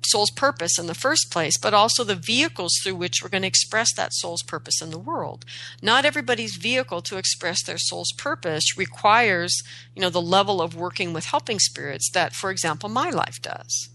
[0.05, 3.49] soul's purpose in the first place, but also the vehicles through which we're going to
[3.49, 5.45] express that soul's purpose in the world.
[5.81, 9.63] Not everybody's vehicle to express their soul's purpose requires,
[9.95, 13.91] you know, the level of working with helping spirits that, for example, my life does.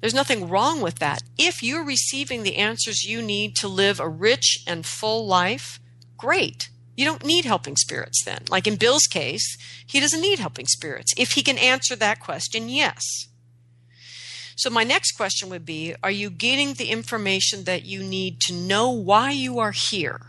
[0.00, 1.22] There's nothing wrong with that.
[1.38, 5.80] If you're receiving the answers you need to live a rich and full life,
[6.16, 6.68] great.
[6.96, 8.44] You don't need helping spirits then.
[8.48, 9.56] Like in Bill's case,
[9.86, 11.12] he doesn't need helping spirits.
[11.16, 13.02] If he can answer that question, yes.
[14.56, 18.54] So, my next question would be Are you getting the information that you need to
[18.54, 20.20] know why you are here?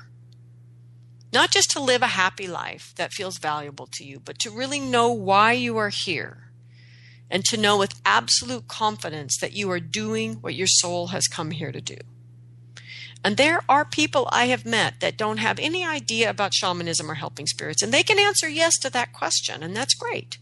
[1.32, 4.80] Not just to live a happy life that feels valuable to you, but to really
[4.80, 6.52] know why you are here
[7.30, 11.52] and to know with absolute confidence that you are doing what your soul has come
[11.52, 11.98] here to do.
[13.24, 17.15] And there are people I have met that don't have any idea about shamanism or
[17.15, 20.38] helping spirits, and they can answer yes to that question, and that's great.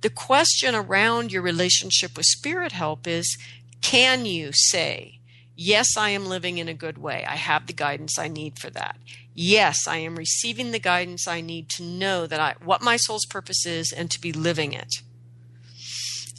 [0.00, 3.38] The question around your relationship with spirit help is
[3.80, 5.18] can you say,
[5.54, 7.24] Yes, I am living in a good way.
[7.28, 8.96] I have the guidance I need for that.
[9.34, 13.26] Yes, I am receiving the guidance I need to know that I what my soul's
[13.26, 15.02] purpose is and to be living it.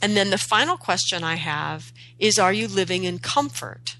[0.02, 3.96] And then the final question I have is are you living in comfort?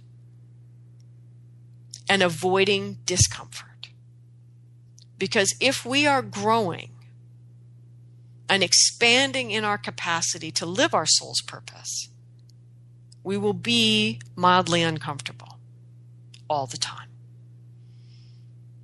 [2.14, 3.88] And avoiding discomfort.
[5.18, 6.92] Because if we are growing
[8.48, 12.08] and expanding in our capacity to live our soul's purpose,
[13.24, 15.58] we will be mildly uncomfortable
[16.48, 17.08] all the time.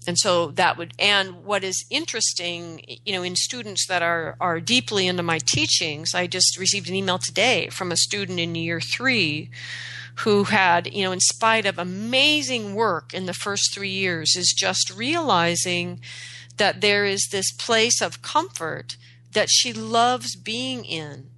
[0.09, 4.59] And so that would, and what is interesting, you know, in students that are, are
[4.59, 8.81] deeply into my teachings, I just received an email today from a student in year
[8.81, 9.51] three
[10.23, 14.55] who had, you know, in spite of amazing work in the first three years, is
[14.57, 16.01] just realizing
[16.57, 18.97] that there is this place of comfort
[19.33, 21.31] that she loves being in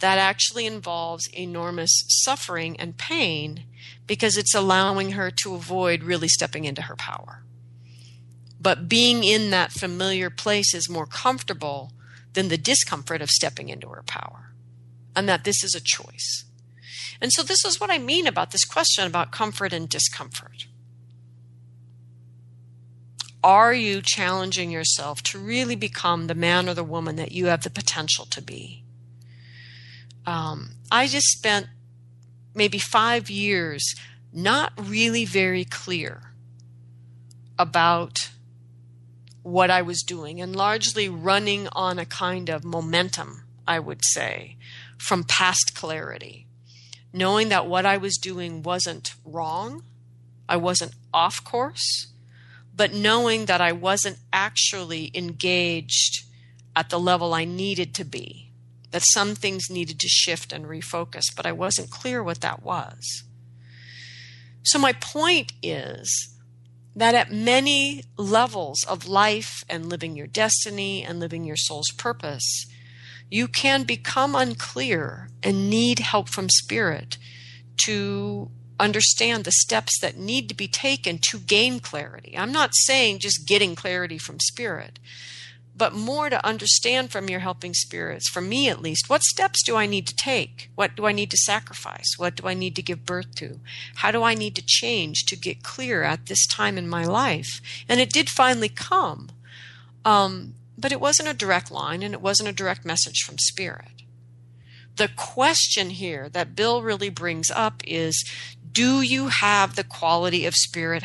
[0.00, 3.64] that actually involves enormous suffering and pain
[4.06, 7.42] because it's allowing her to avoid really stepping into her power.
[8.60, 11.92] But being in that familiar place is more comfortable
[12.34, 14.52] than the discomfort of stepping into her power.
[15.16, 16.44] And that this is a choice.
[17.20, 20.66] And so, this is what I mean about this question about comfort and discomfort.
[23.42, 27.62] Are you challenging yourself to really become the man or the woman that you have
[27.62, 28.82] the potential to be?
[30.26, 31.68] Um, I just spent
[32.54, 33.94] maybe five years
[34.32, 36.32] not really very clear
[37.58, 38.30] about
[39.42, 44.56] what I was doing and largely running on a kind of momentum, I would say,
[44.98, 46.47] from past clarity
[47.12, 49.82] knowing that what I was doing wasn't wrong,
[50.48, 52.08] I wasn't off course,
[52.74, 56.24] but knowing that I wasn't actually engaged
[56.76, 58.52] at the level I needed to be,
[58.90, 63.24] that some things needed to shift and refocus, but I wasn't clear what that was.
[64.62, 66.34] So, my point is
[66.94, 72.66] that at many levels of life and living your destiny and living your soul's purpose,
[73.30, 77.18] you can become unclear and need help from spirit
[77.84, 78.50] to
[78.80, 82.36] understand the steps that need to be taken to gain clarity.
[82.36, 84.98] I'm not saying just getting clarity from spirit,
[85.76, 89.76] but more to understand from your helping spirits, for me at least, what steps do
[89.76, 90.70] I need to take?
[90.74, 92.16] What do I need to sacrifice?
[92.16, 93.60] What do I need to give birth to?
[93.96, 97.60] How do I need to change to get clear at this time in my life?
[97.88, 99.28] And it did finally come.
[100.04, 104.02] Um, but it wasn't a direct line and it wasn't a direct message from spirit.
[104.96, 108.24] The question here that Bill really brings up is
[108.70, 111.02] do you have the quality of spirit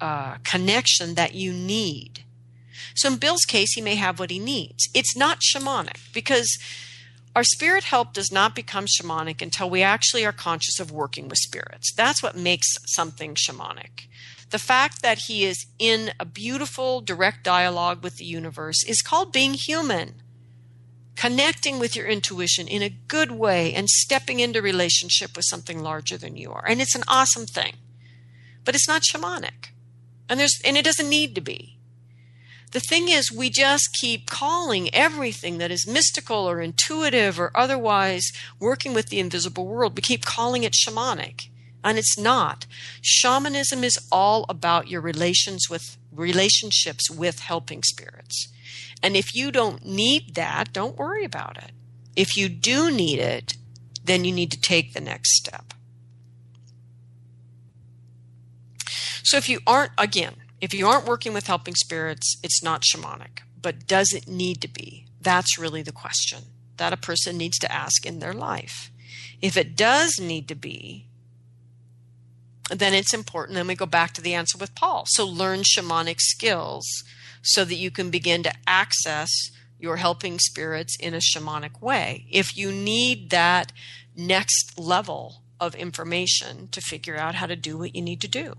[0.00, 2.24] uh, connection that you need?
[2.94, 4.88] So in Bill's case, he may have what he needs.
[4.94, 6.58] It's not shamanic because
[7.34, 11.38] our spirit help does not become shamanic until we actually are conscious of working with
[11.38, 11.92] spirits.
[11.94, 14.08] That's what makes something shamanic.
[14.50, 19.32] The fact that he is in a beautiful, direct dialogue with the universe is called
[19.32, 20.22] being human.
[21.14, 26.16] Connecting with your intuition in a good way and stepping into relationship with something larger
[26.16, 26.64] than you are.
[26.66, 27.74] And it's an awesome thing.
[28.64, 29.68] But it's not shamanic.
[30.28, 31.78] And there's and it doesn't need to be.
[32.72, 38.30] The thing is, we just keep calling everything that is mystical or intuitive or otherwise
[38.60, 41.48] working with the invisible world, we keep calling it shamanic.
[41.82, 42.66] And it's not.
[43.00, 48.48] Shamanism is all about your relations with relationships with helping spirits.
[49.02, 51.72] And if you don't need that, don't worry about it.
[52.16, 53.54] If you do need it,
[54.04, 55.72] then you need to take the next step.
[59.22, 63.40] So if you aren't, again, if you aren't working with helping spirits, it's not shamanic.
[63.60, 65.06] But does it need to be?
[65.20, 66.44] That's really the question
[66.76, 68.90] that a person needs to ask in their life.
[69.40, 71.06] If it does need to be,
[72.78, 73.56] then it's important.
[73.56, 75.04] Then we go back to the answer with Paul.
[75.08, 76.86] So learn shamanic skills
[77.42, 79.30] so that you can begin to access
[79.78, 82.26] your helping spirits in a shamanic way.
[82.30, 83.72] If you need that
[84.14, 88.54] next level of information to figure out how to do what you need to do.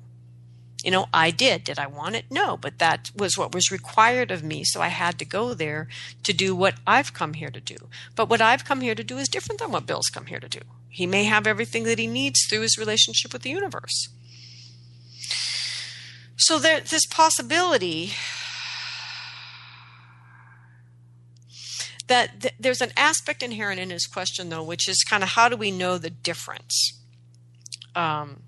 [0.84, 1.64] You know, I did.
[1.64, 2.26] Did I want it?
[2.32, 4.64] No, but that was what was required of me.
[4.64, 5.88] So I had to go there
[6.24, 7.76] to do what I've come here to do.
[8.16, 10.50] But what I've come here to do is different than what Bill's come here to
[10.50, 10.62] do.
[10.92, 14.10] He may have everything that he needs through his relationship with the universe.
[16.36, 18.14] So there's this possibility
[22.08, 25.48] that th- there's an aspect inherent in his question, though, which is kind of how
[25.48, 27.00] do we know the difference
[27.96, 28.42] um,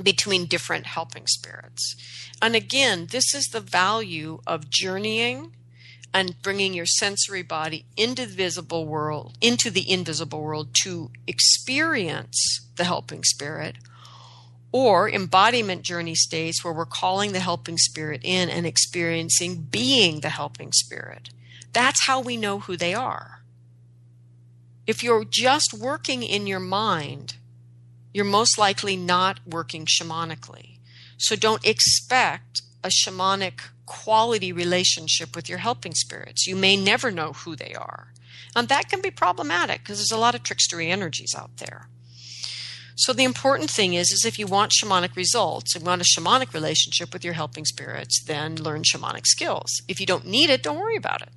[0.00, 1.96] between different helping spirits?
[2.40, 5.55] And again, this is the value of journeying
[6.16, 12.66] and bringing your sensory body into the visible world, into the invisible world to experience
[12.76, 13.76] the helping spirit,
[14.72, 20.30] or embodiment journey states where we're calling the helping spirit in and experiencing being the
[20.30, 21.28] helping spirit.
[21.74, 23.42] That's how we know who they are.
[24.86, 27.34] If you're just working in your mind,
[28.14, 30.78] you're most likely not working shamanically.
[31.18, 36.46] So don't expect a shamanic quality relationship with your helping spirits.
[36.46, 38.12] You may never know who they are.
[38.54, 41.88] And that can be problematic because there's a lot of trickstery energies out there.
[42.98, 46.54] So the important thing is, is if you want shamanic results and want a shamanic
[46.54, 49.82] relationship with your helping spirits, then learn shamanic skills.
[49.86, 51.28] If you don't need it, don't worry about it.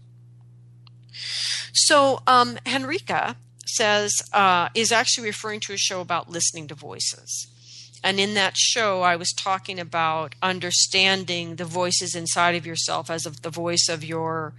[1.74, 3.36] So um, Henrika
[3.66, 7.48] says uh, is actually referring to a show about listening to voices.
[8.04, 13.26] And in that show, I was talking about understanding the voices inside of yourself as
[13.26, 14.54] of the voice of your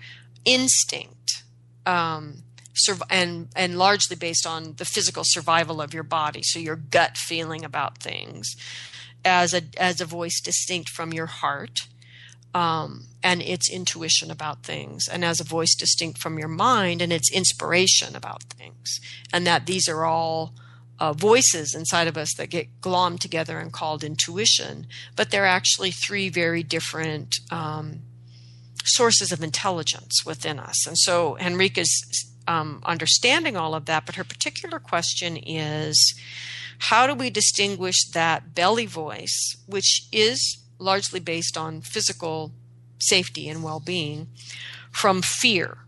[0.45, 1.43] instinct,
[1.87, 2.43] um,
[3.09, 7.65] and and largely based on the physical survival of your body, so your gut feeling
[7.65, 8.55] about things,
[9.25, 11.81] as a as a voice distinct from your heart,
[12.55, 17.13] um, and its intuition about things, and as a voice distinct from your mind and
[17.13, 19.01] its inspiration about things,
[19.33, 20.55] and that these are all
[21.01, 24.87] uh, voices inside of us that get glommed together and called intuition,
[25.17, 28.01] but they're actually three very different um,
[28.85, 30.87] sources of intelligence within us.
[30.87, 36.15] And so Henrika's um, understanding all of that, but her particular question is
[36.85, 42.53] how do we distinguish that belly voice, which is largely based on physical
[42.99, 44.29] safety and well being,
[44.91, 45.79] from fear?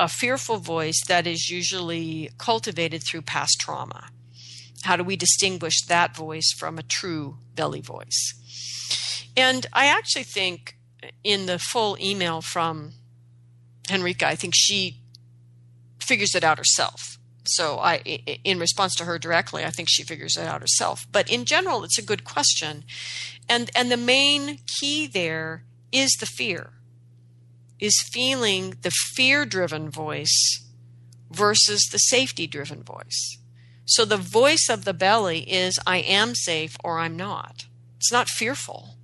[0.00, 4.08] A fearful voice that is usually cultivated through past trauma.
[4.82, 8.34] How do we distinguish that voice from a true belly voice?
[9.36, 10.76] And I actually think
[11.24, 12.92] in the full email from
[13.88, 15.00] Henrika, I think she
[16.00, 17.18] figures it out herself.
[17.44, 17.96] So I,
[18.44, 21.06] in response to her directly, I think she figures it out herself.
[21.10, 22.84] But in general, it's a good question,
[23.48, 26.70] and and the main key there is the fear,
[27.80, 30.64] is feeling the fear-driven voice
[31.32, 33.38] versus the safety-driven voice.
[33.84, 37.66] So the voice of the belly is I am safe or I'm not.
[37.96, 38.96] It's not fearful.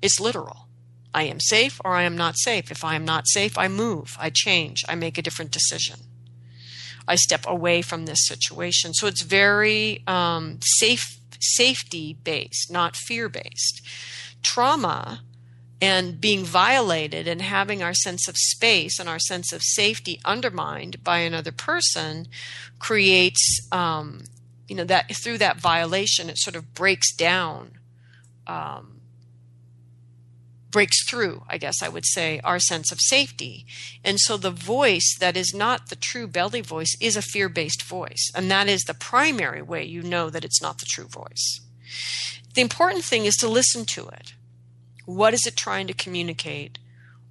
[0.00, 0.68] It's literal.
[1.12, 2.70] I am safe or I am not safe.
[2.70, 6.00] If I am not safe, I move, I change, I make a different decision.
[7.08, 8.94] I step away from this situation.
[8.94, 13.82] So it's very um, safe, safety based, not fear based.
[14.42, 15.22] Trauma
[15.80, 21.02] and being violated and having our sense of space and our sense of safety undermined
[21.02, 22.26] by another person
[22.78, 24.24] creates, um,
[24.68, 27.78] you know, that through that violation, it sort of breaks down
[28.46, 29.00] um,
[30.70, 33.66] breaks through, I guess I would say, our sense of safety.
[34.04, 37.82] And so the voice that is not the true belly voice is a fear based
[37.82, 38.30] voice.
[38.34, 41.60] And that is the primary way you know that it's not the true voice.
[42.54, 44.34] The important thing is to listen to it.
[45.10, 46.78] What is it trying to communicate?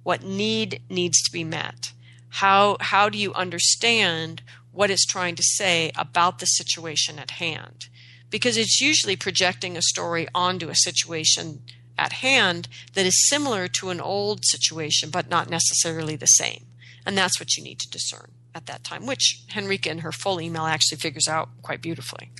[0.02, 1.92] What need needs to be met?
[2.28, 7.88] How, how do you understand what it's trying to say about the situation at hand?
[8.28, 11.62] Because it's usually projecting a story onto a situation
[11.96, 16.66] at hand that is similar to an old situation, but not necessarily the same.
[17.06, 20.38] And that's what you need to discern at that time, which Henrika in her full
[20.38, 22.30] email actually figures out quite beautifully.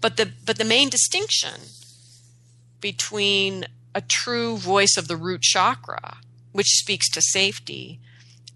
[0.00, 1.60] But the but the main distinction
[2.80, 6.18] between a true voice of the root chakra,
[6.52, 8.00] which speaks to safety,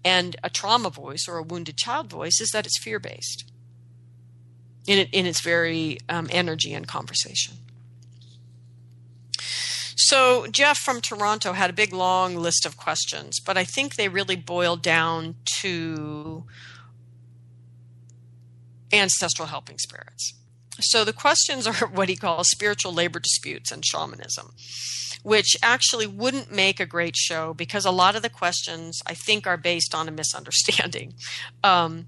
[0.03, 3.51] and a trauma voice or a wounded child voice is that it's fear based
[4.87, 7.55] in, in its very um, energy and conversation.
[9.97, 14.09] So, Jeff from Toronto had a big long list of questions, but I think they
[14.09, 16.43] really boil down to
[18.91, 20.33] ancestral helping spirits.
[20.81, 24.53] So, the questions are what he calls spiritual labor disputes and shamanism,
[25.23, 29.47] which actually wouldn't make a great show because a lot of the questions I think
[29.47, 31.13] are based on a misunderstanding.
[31.63, 32.07] Um,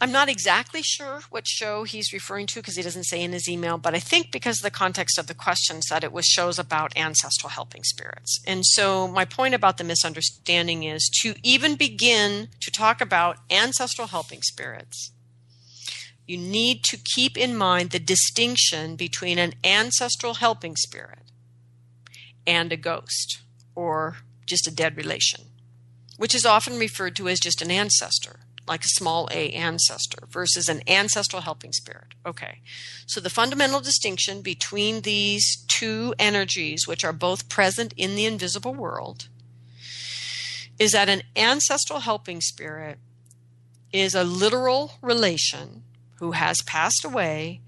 [0.00, 3.48] I'm not exactly sure what show he's referring to because he doesn't say in his
[3.48, 6.58] email, but I think because of the context of the questions that it was shows
[6.58, 8.40] about ancestral helping spirits.
[8.46, 14.08] And so my point about the misunderstanding is to even begin to talk about ancestral
[14.08, 15.12] helping spirits,
[16.26, 21.30] you need to keep in mind the distinction between an ancestral helping spirit
[22.46, 23.40] and a ghost
[23.74, 25.44] or just a dead relation,
[26.16, 30.68] which is often referred to as just an ancestor like a small a ancestor versus
[30.68, 32.14] an ancestral helping spirit.
[32.24, 32.60] Okay.
[33.06, 38.74] So the fundamental distinction between these two energies, which are both present in the invisible
[38.74, 39.28] world,
[40.78, 42.98] is that an ancestral helping spirit
[43.92, 45.82] is a literal relation
[46.16, 47.60] who has passed away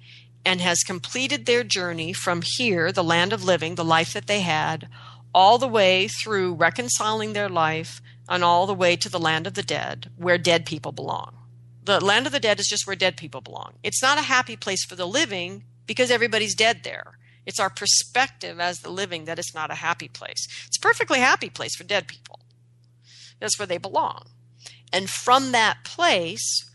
[0.45, 4.41] and has completed their journey from here, the land of living, the life that they
[4.41, 4.89] had,
[5.35, 9.55] all the way through reconciling their life and all the way to the land of
[9.55, 11.35] the dead, where dead people belong.
[11.85, 13.75] The land of the dead is just where dead people belong.
[13.83, 17.19] It's not a happy place for the living because everybody's dead there.
[17.47, 20.47] It's our perspective as the living that it's not a happy place.
[20.67, 22.41] It's a perfectly happy place for dead people.
[23.41, 24.27] That's where they belong.
[24.93, 26.71] And from that place,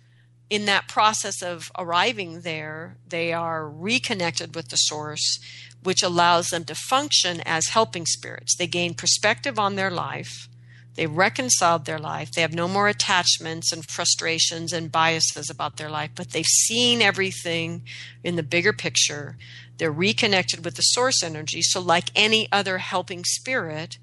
[0.49, 5.39] in that process of arriving there, they are reconnected with the source,
[5.81, 8.55] which allows them to function as helping spirits.
[8.55, 10.47] They gain perspective on their life
[10.95, 12.31] they reconciled their life.
[12.31, 17.01] They have no more attachments and frustrations and biases about their life, but they've seen
[17.01, 17.83] everything
[18.23, 19.37] in the bigger picture.
[19.77, 21.61] They're reconnected with the source energy.
[21.63, 23.97] So, like any other helping spirit,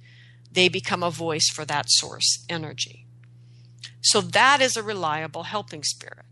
[0.50, 3.06] they become a voice for that source energy.
[4.00, 6.29] So, that is a reliable helping spirit.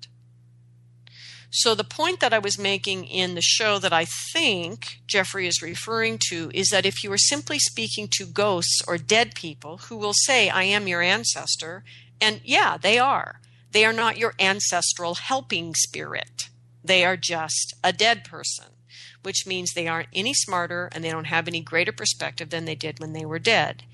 [1.50, 5.62] So, the point that I was making in the show that I think Jeffrey is
[5.62, 9.96] referring to is that if you are simply speaking to ghosts or dead people who
[9.96, 11.84] will say, I am your ancestor,
[12.20, 13.40] and yeah, they are,
[13.72, 16.50] they are not your ancestral helping spirit.
[16.84, 18.66] They are just a dead person,
[19.22, 22.74] which means they aren't any smarter and they don't have any greater perspective than they
[22.74, 23.84] did when they were dead.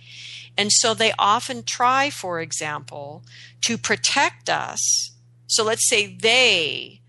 [0.57, 3.23] And so they often try, for example,
[3.63, 5.13] to protect us.
[5.47, 7.01] So let's say they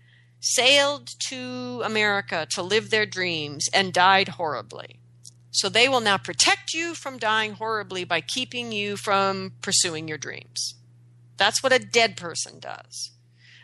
[0.46, 5.00] sailed to America to live their dreams and died horribly.
[5.50, 10.18] So they will now protect you from dying horribly by keeping you from pursuing your
[10.18, 10.74] dreams.
[11.36, 13.10] That's what a dead person does.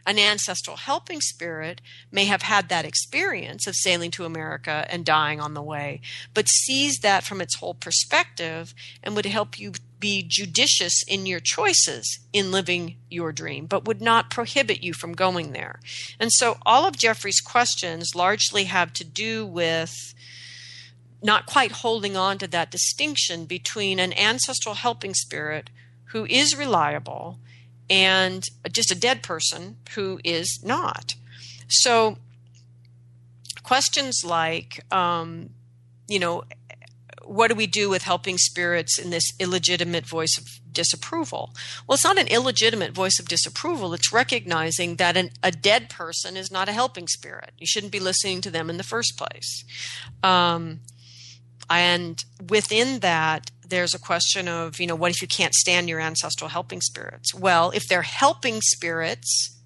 [0.05, 1.80] An ancestral helping spirit
[2.11, 6.01] may have had that experience of sailing to America and dying on the way,
[6.35, 9.72] but sees that from its whole perspective and would help you
[10.03, 15.13] be judicious in your choices in living your dream, but would not prohibit you from
[15.13, 15.79] going there.
[16.19, 20.13] And so all of Jeffrey's questions largely have to do with
[21.23, 25.71] not quite holding on to that distinction between an ancestral helping spirit
[26.07, 27.39] who is reliable
[27.89, 31.15] and just a dead person who is not.
[31.69, 32.19] So,
[33.63, 35.51] questions like, um,
[36.09, 36.43] you know,
[37.33, 41.55] what do we do with helping spirits in this illegitimate voice of disapproval?
[41.87, 43.95] Well, it's not an illegitimate voice of disapproval.
[43.95, 47.53] It's recognizing that an, a dead person is not a helping spirit.
[47.59, 49.64] You shouldn't be listening to them in the first place.
[50.22, 50.80] Um,
[51.70, 56.01] and within that, there's a question of, you know, what if you can't stand your
[56.01, 57.35] ancestral helping spirits?
[57.35, 59.59] Well, if they're helping spirits,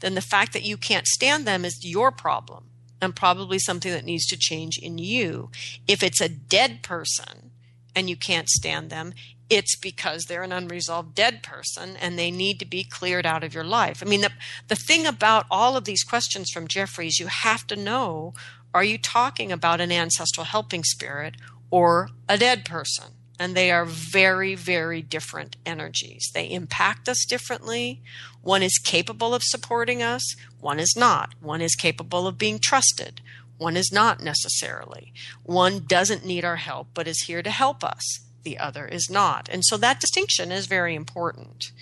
[0.00, 2.67] then the fact that you can't stand them is your problem
[3.00, 5.50] and probably something that needs to change in you.
[5.86, 7.50] If it's a dead person
[7.94, 9.14] and you can't stand them,
[9.50, 13.54] it's because they're an unresolved dead person and they need to be cleared out of
[13.54, 14.02] your life.
[14.02, 14.32] I mean, the,
[14.68, 18.34] the thing about all of these questions from Jeffries, you have to know
[18.74, 21.36] are you talking about an ancestral helping spirit
[21.70, 23.06] or a dead person?
[23.38, 26.30] And they are very, very different energies.
[26.34, 28.02] They impact us differently.
[28.42, 31.34] One is capable of supporting us, one is not.
[31.40, 33.20] One is capable of being trusted,
[33.58, 35.12] One is not necessarily.
[35.42, 38.20] One doesn't need our help, but is here to help us.
[38.44, 39.48] The other is not.
[39.48, 41.72] And so that distinction is very important.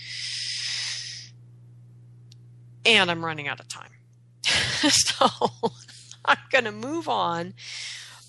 [2.85, 3.91] And I'm running out of time.
[4.45, 5.29] so
[6.25, 7.55] I'm going to move on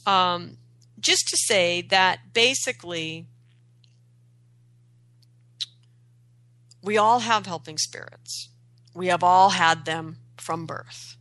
[0.05, 0.57] um,
[0.99, 3.27] just to say that basically
[6.83, 8.49] we all have helping spirits.
[8.93, 11.17] We have all had them from birth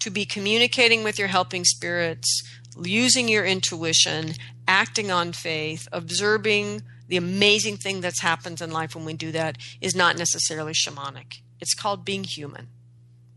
[0.00, 2.42] to be communicating with your helping spirits,
[2.82, 4.34] using your intuition,
[4.68, 9.56] acting on faith, observing the amazing thing that's happens in life when we do that
[9.80, 11.40] is not necessarily shamanic.
[11.60, 12.68] It's called being human.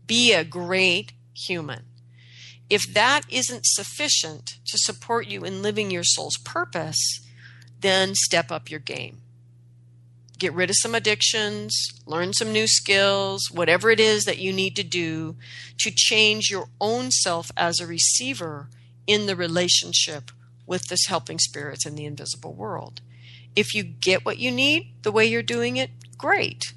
[0.06, 1.84] Be a great human.
[2.70, 7.20] If that isn't sufficient to support you in living your soul's purpose,
[7.80, 9.22] then step up your game
[10.40, 14.74] get rid of some addictions, learn some new skills, whatever it is that you need
[14.74, 15.36] to do
[15.78, 18.68] to change your own self as a receiver
[19.06, 20.32] in the relationship
[20.66, 23.00] with this helping spirits in the invisible world.
[23.54, 26.72] If you get what you need the way you're doing it, great.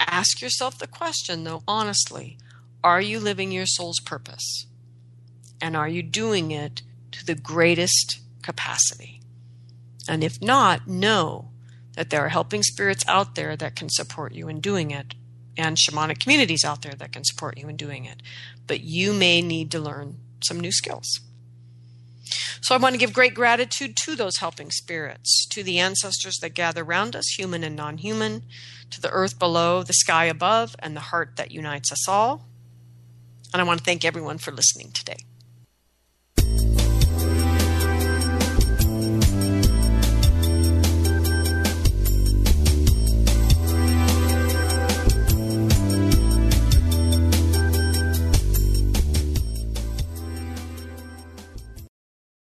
[0.00, 2.38] Ask yourself the question, though, honestly
[2.84, 4.66] are you living your soul's purpose?
[5.60, 6.82] And are you doing it
[7.12, 9.20] to the greatest capacity?
[10.08, 11.50] And if not, know
[11.94, 15.14] that there are helping spirits out there that can support you in doing it
[15.56, 18.22] and shamanic communities out there that can support you in doing it.
[18.66, 21.20] But you may need to learn some new skills.
[22.60, 26.50] So I want to give great gratitude to those helping spirits, to the ancestors that
[26.50, 28.42] gather around us, human and non human,
[28.90, 32.46] to the earth below, the sky above, and the heart that unites us all.
[33.52, 35.18] And I want to thank everyone for listening today.
[36.46, 36.85] Thank you.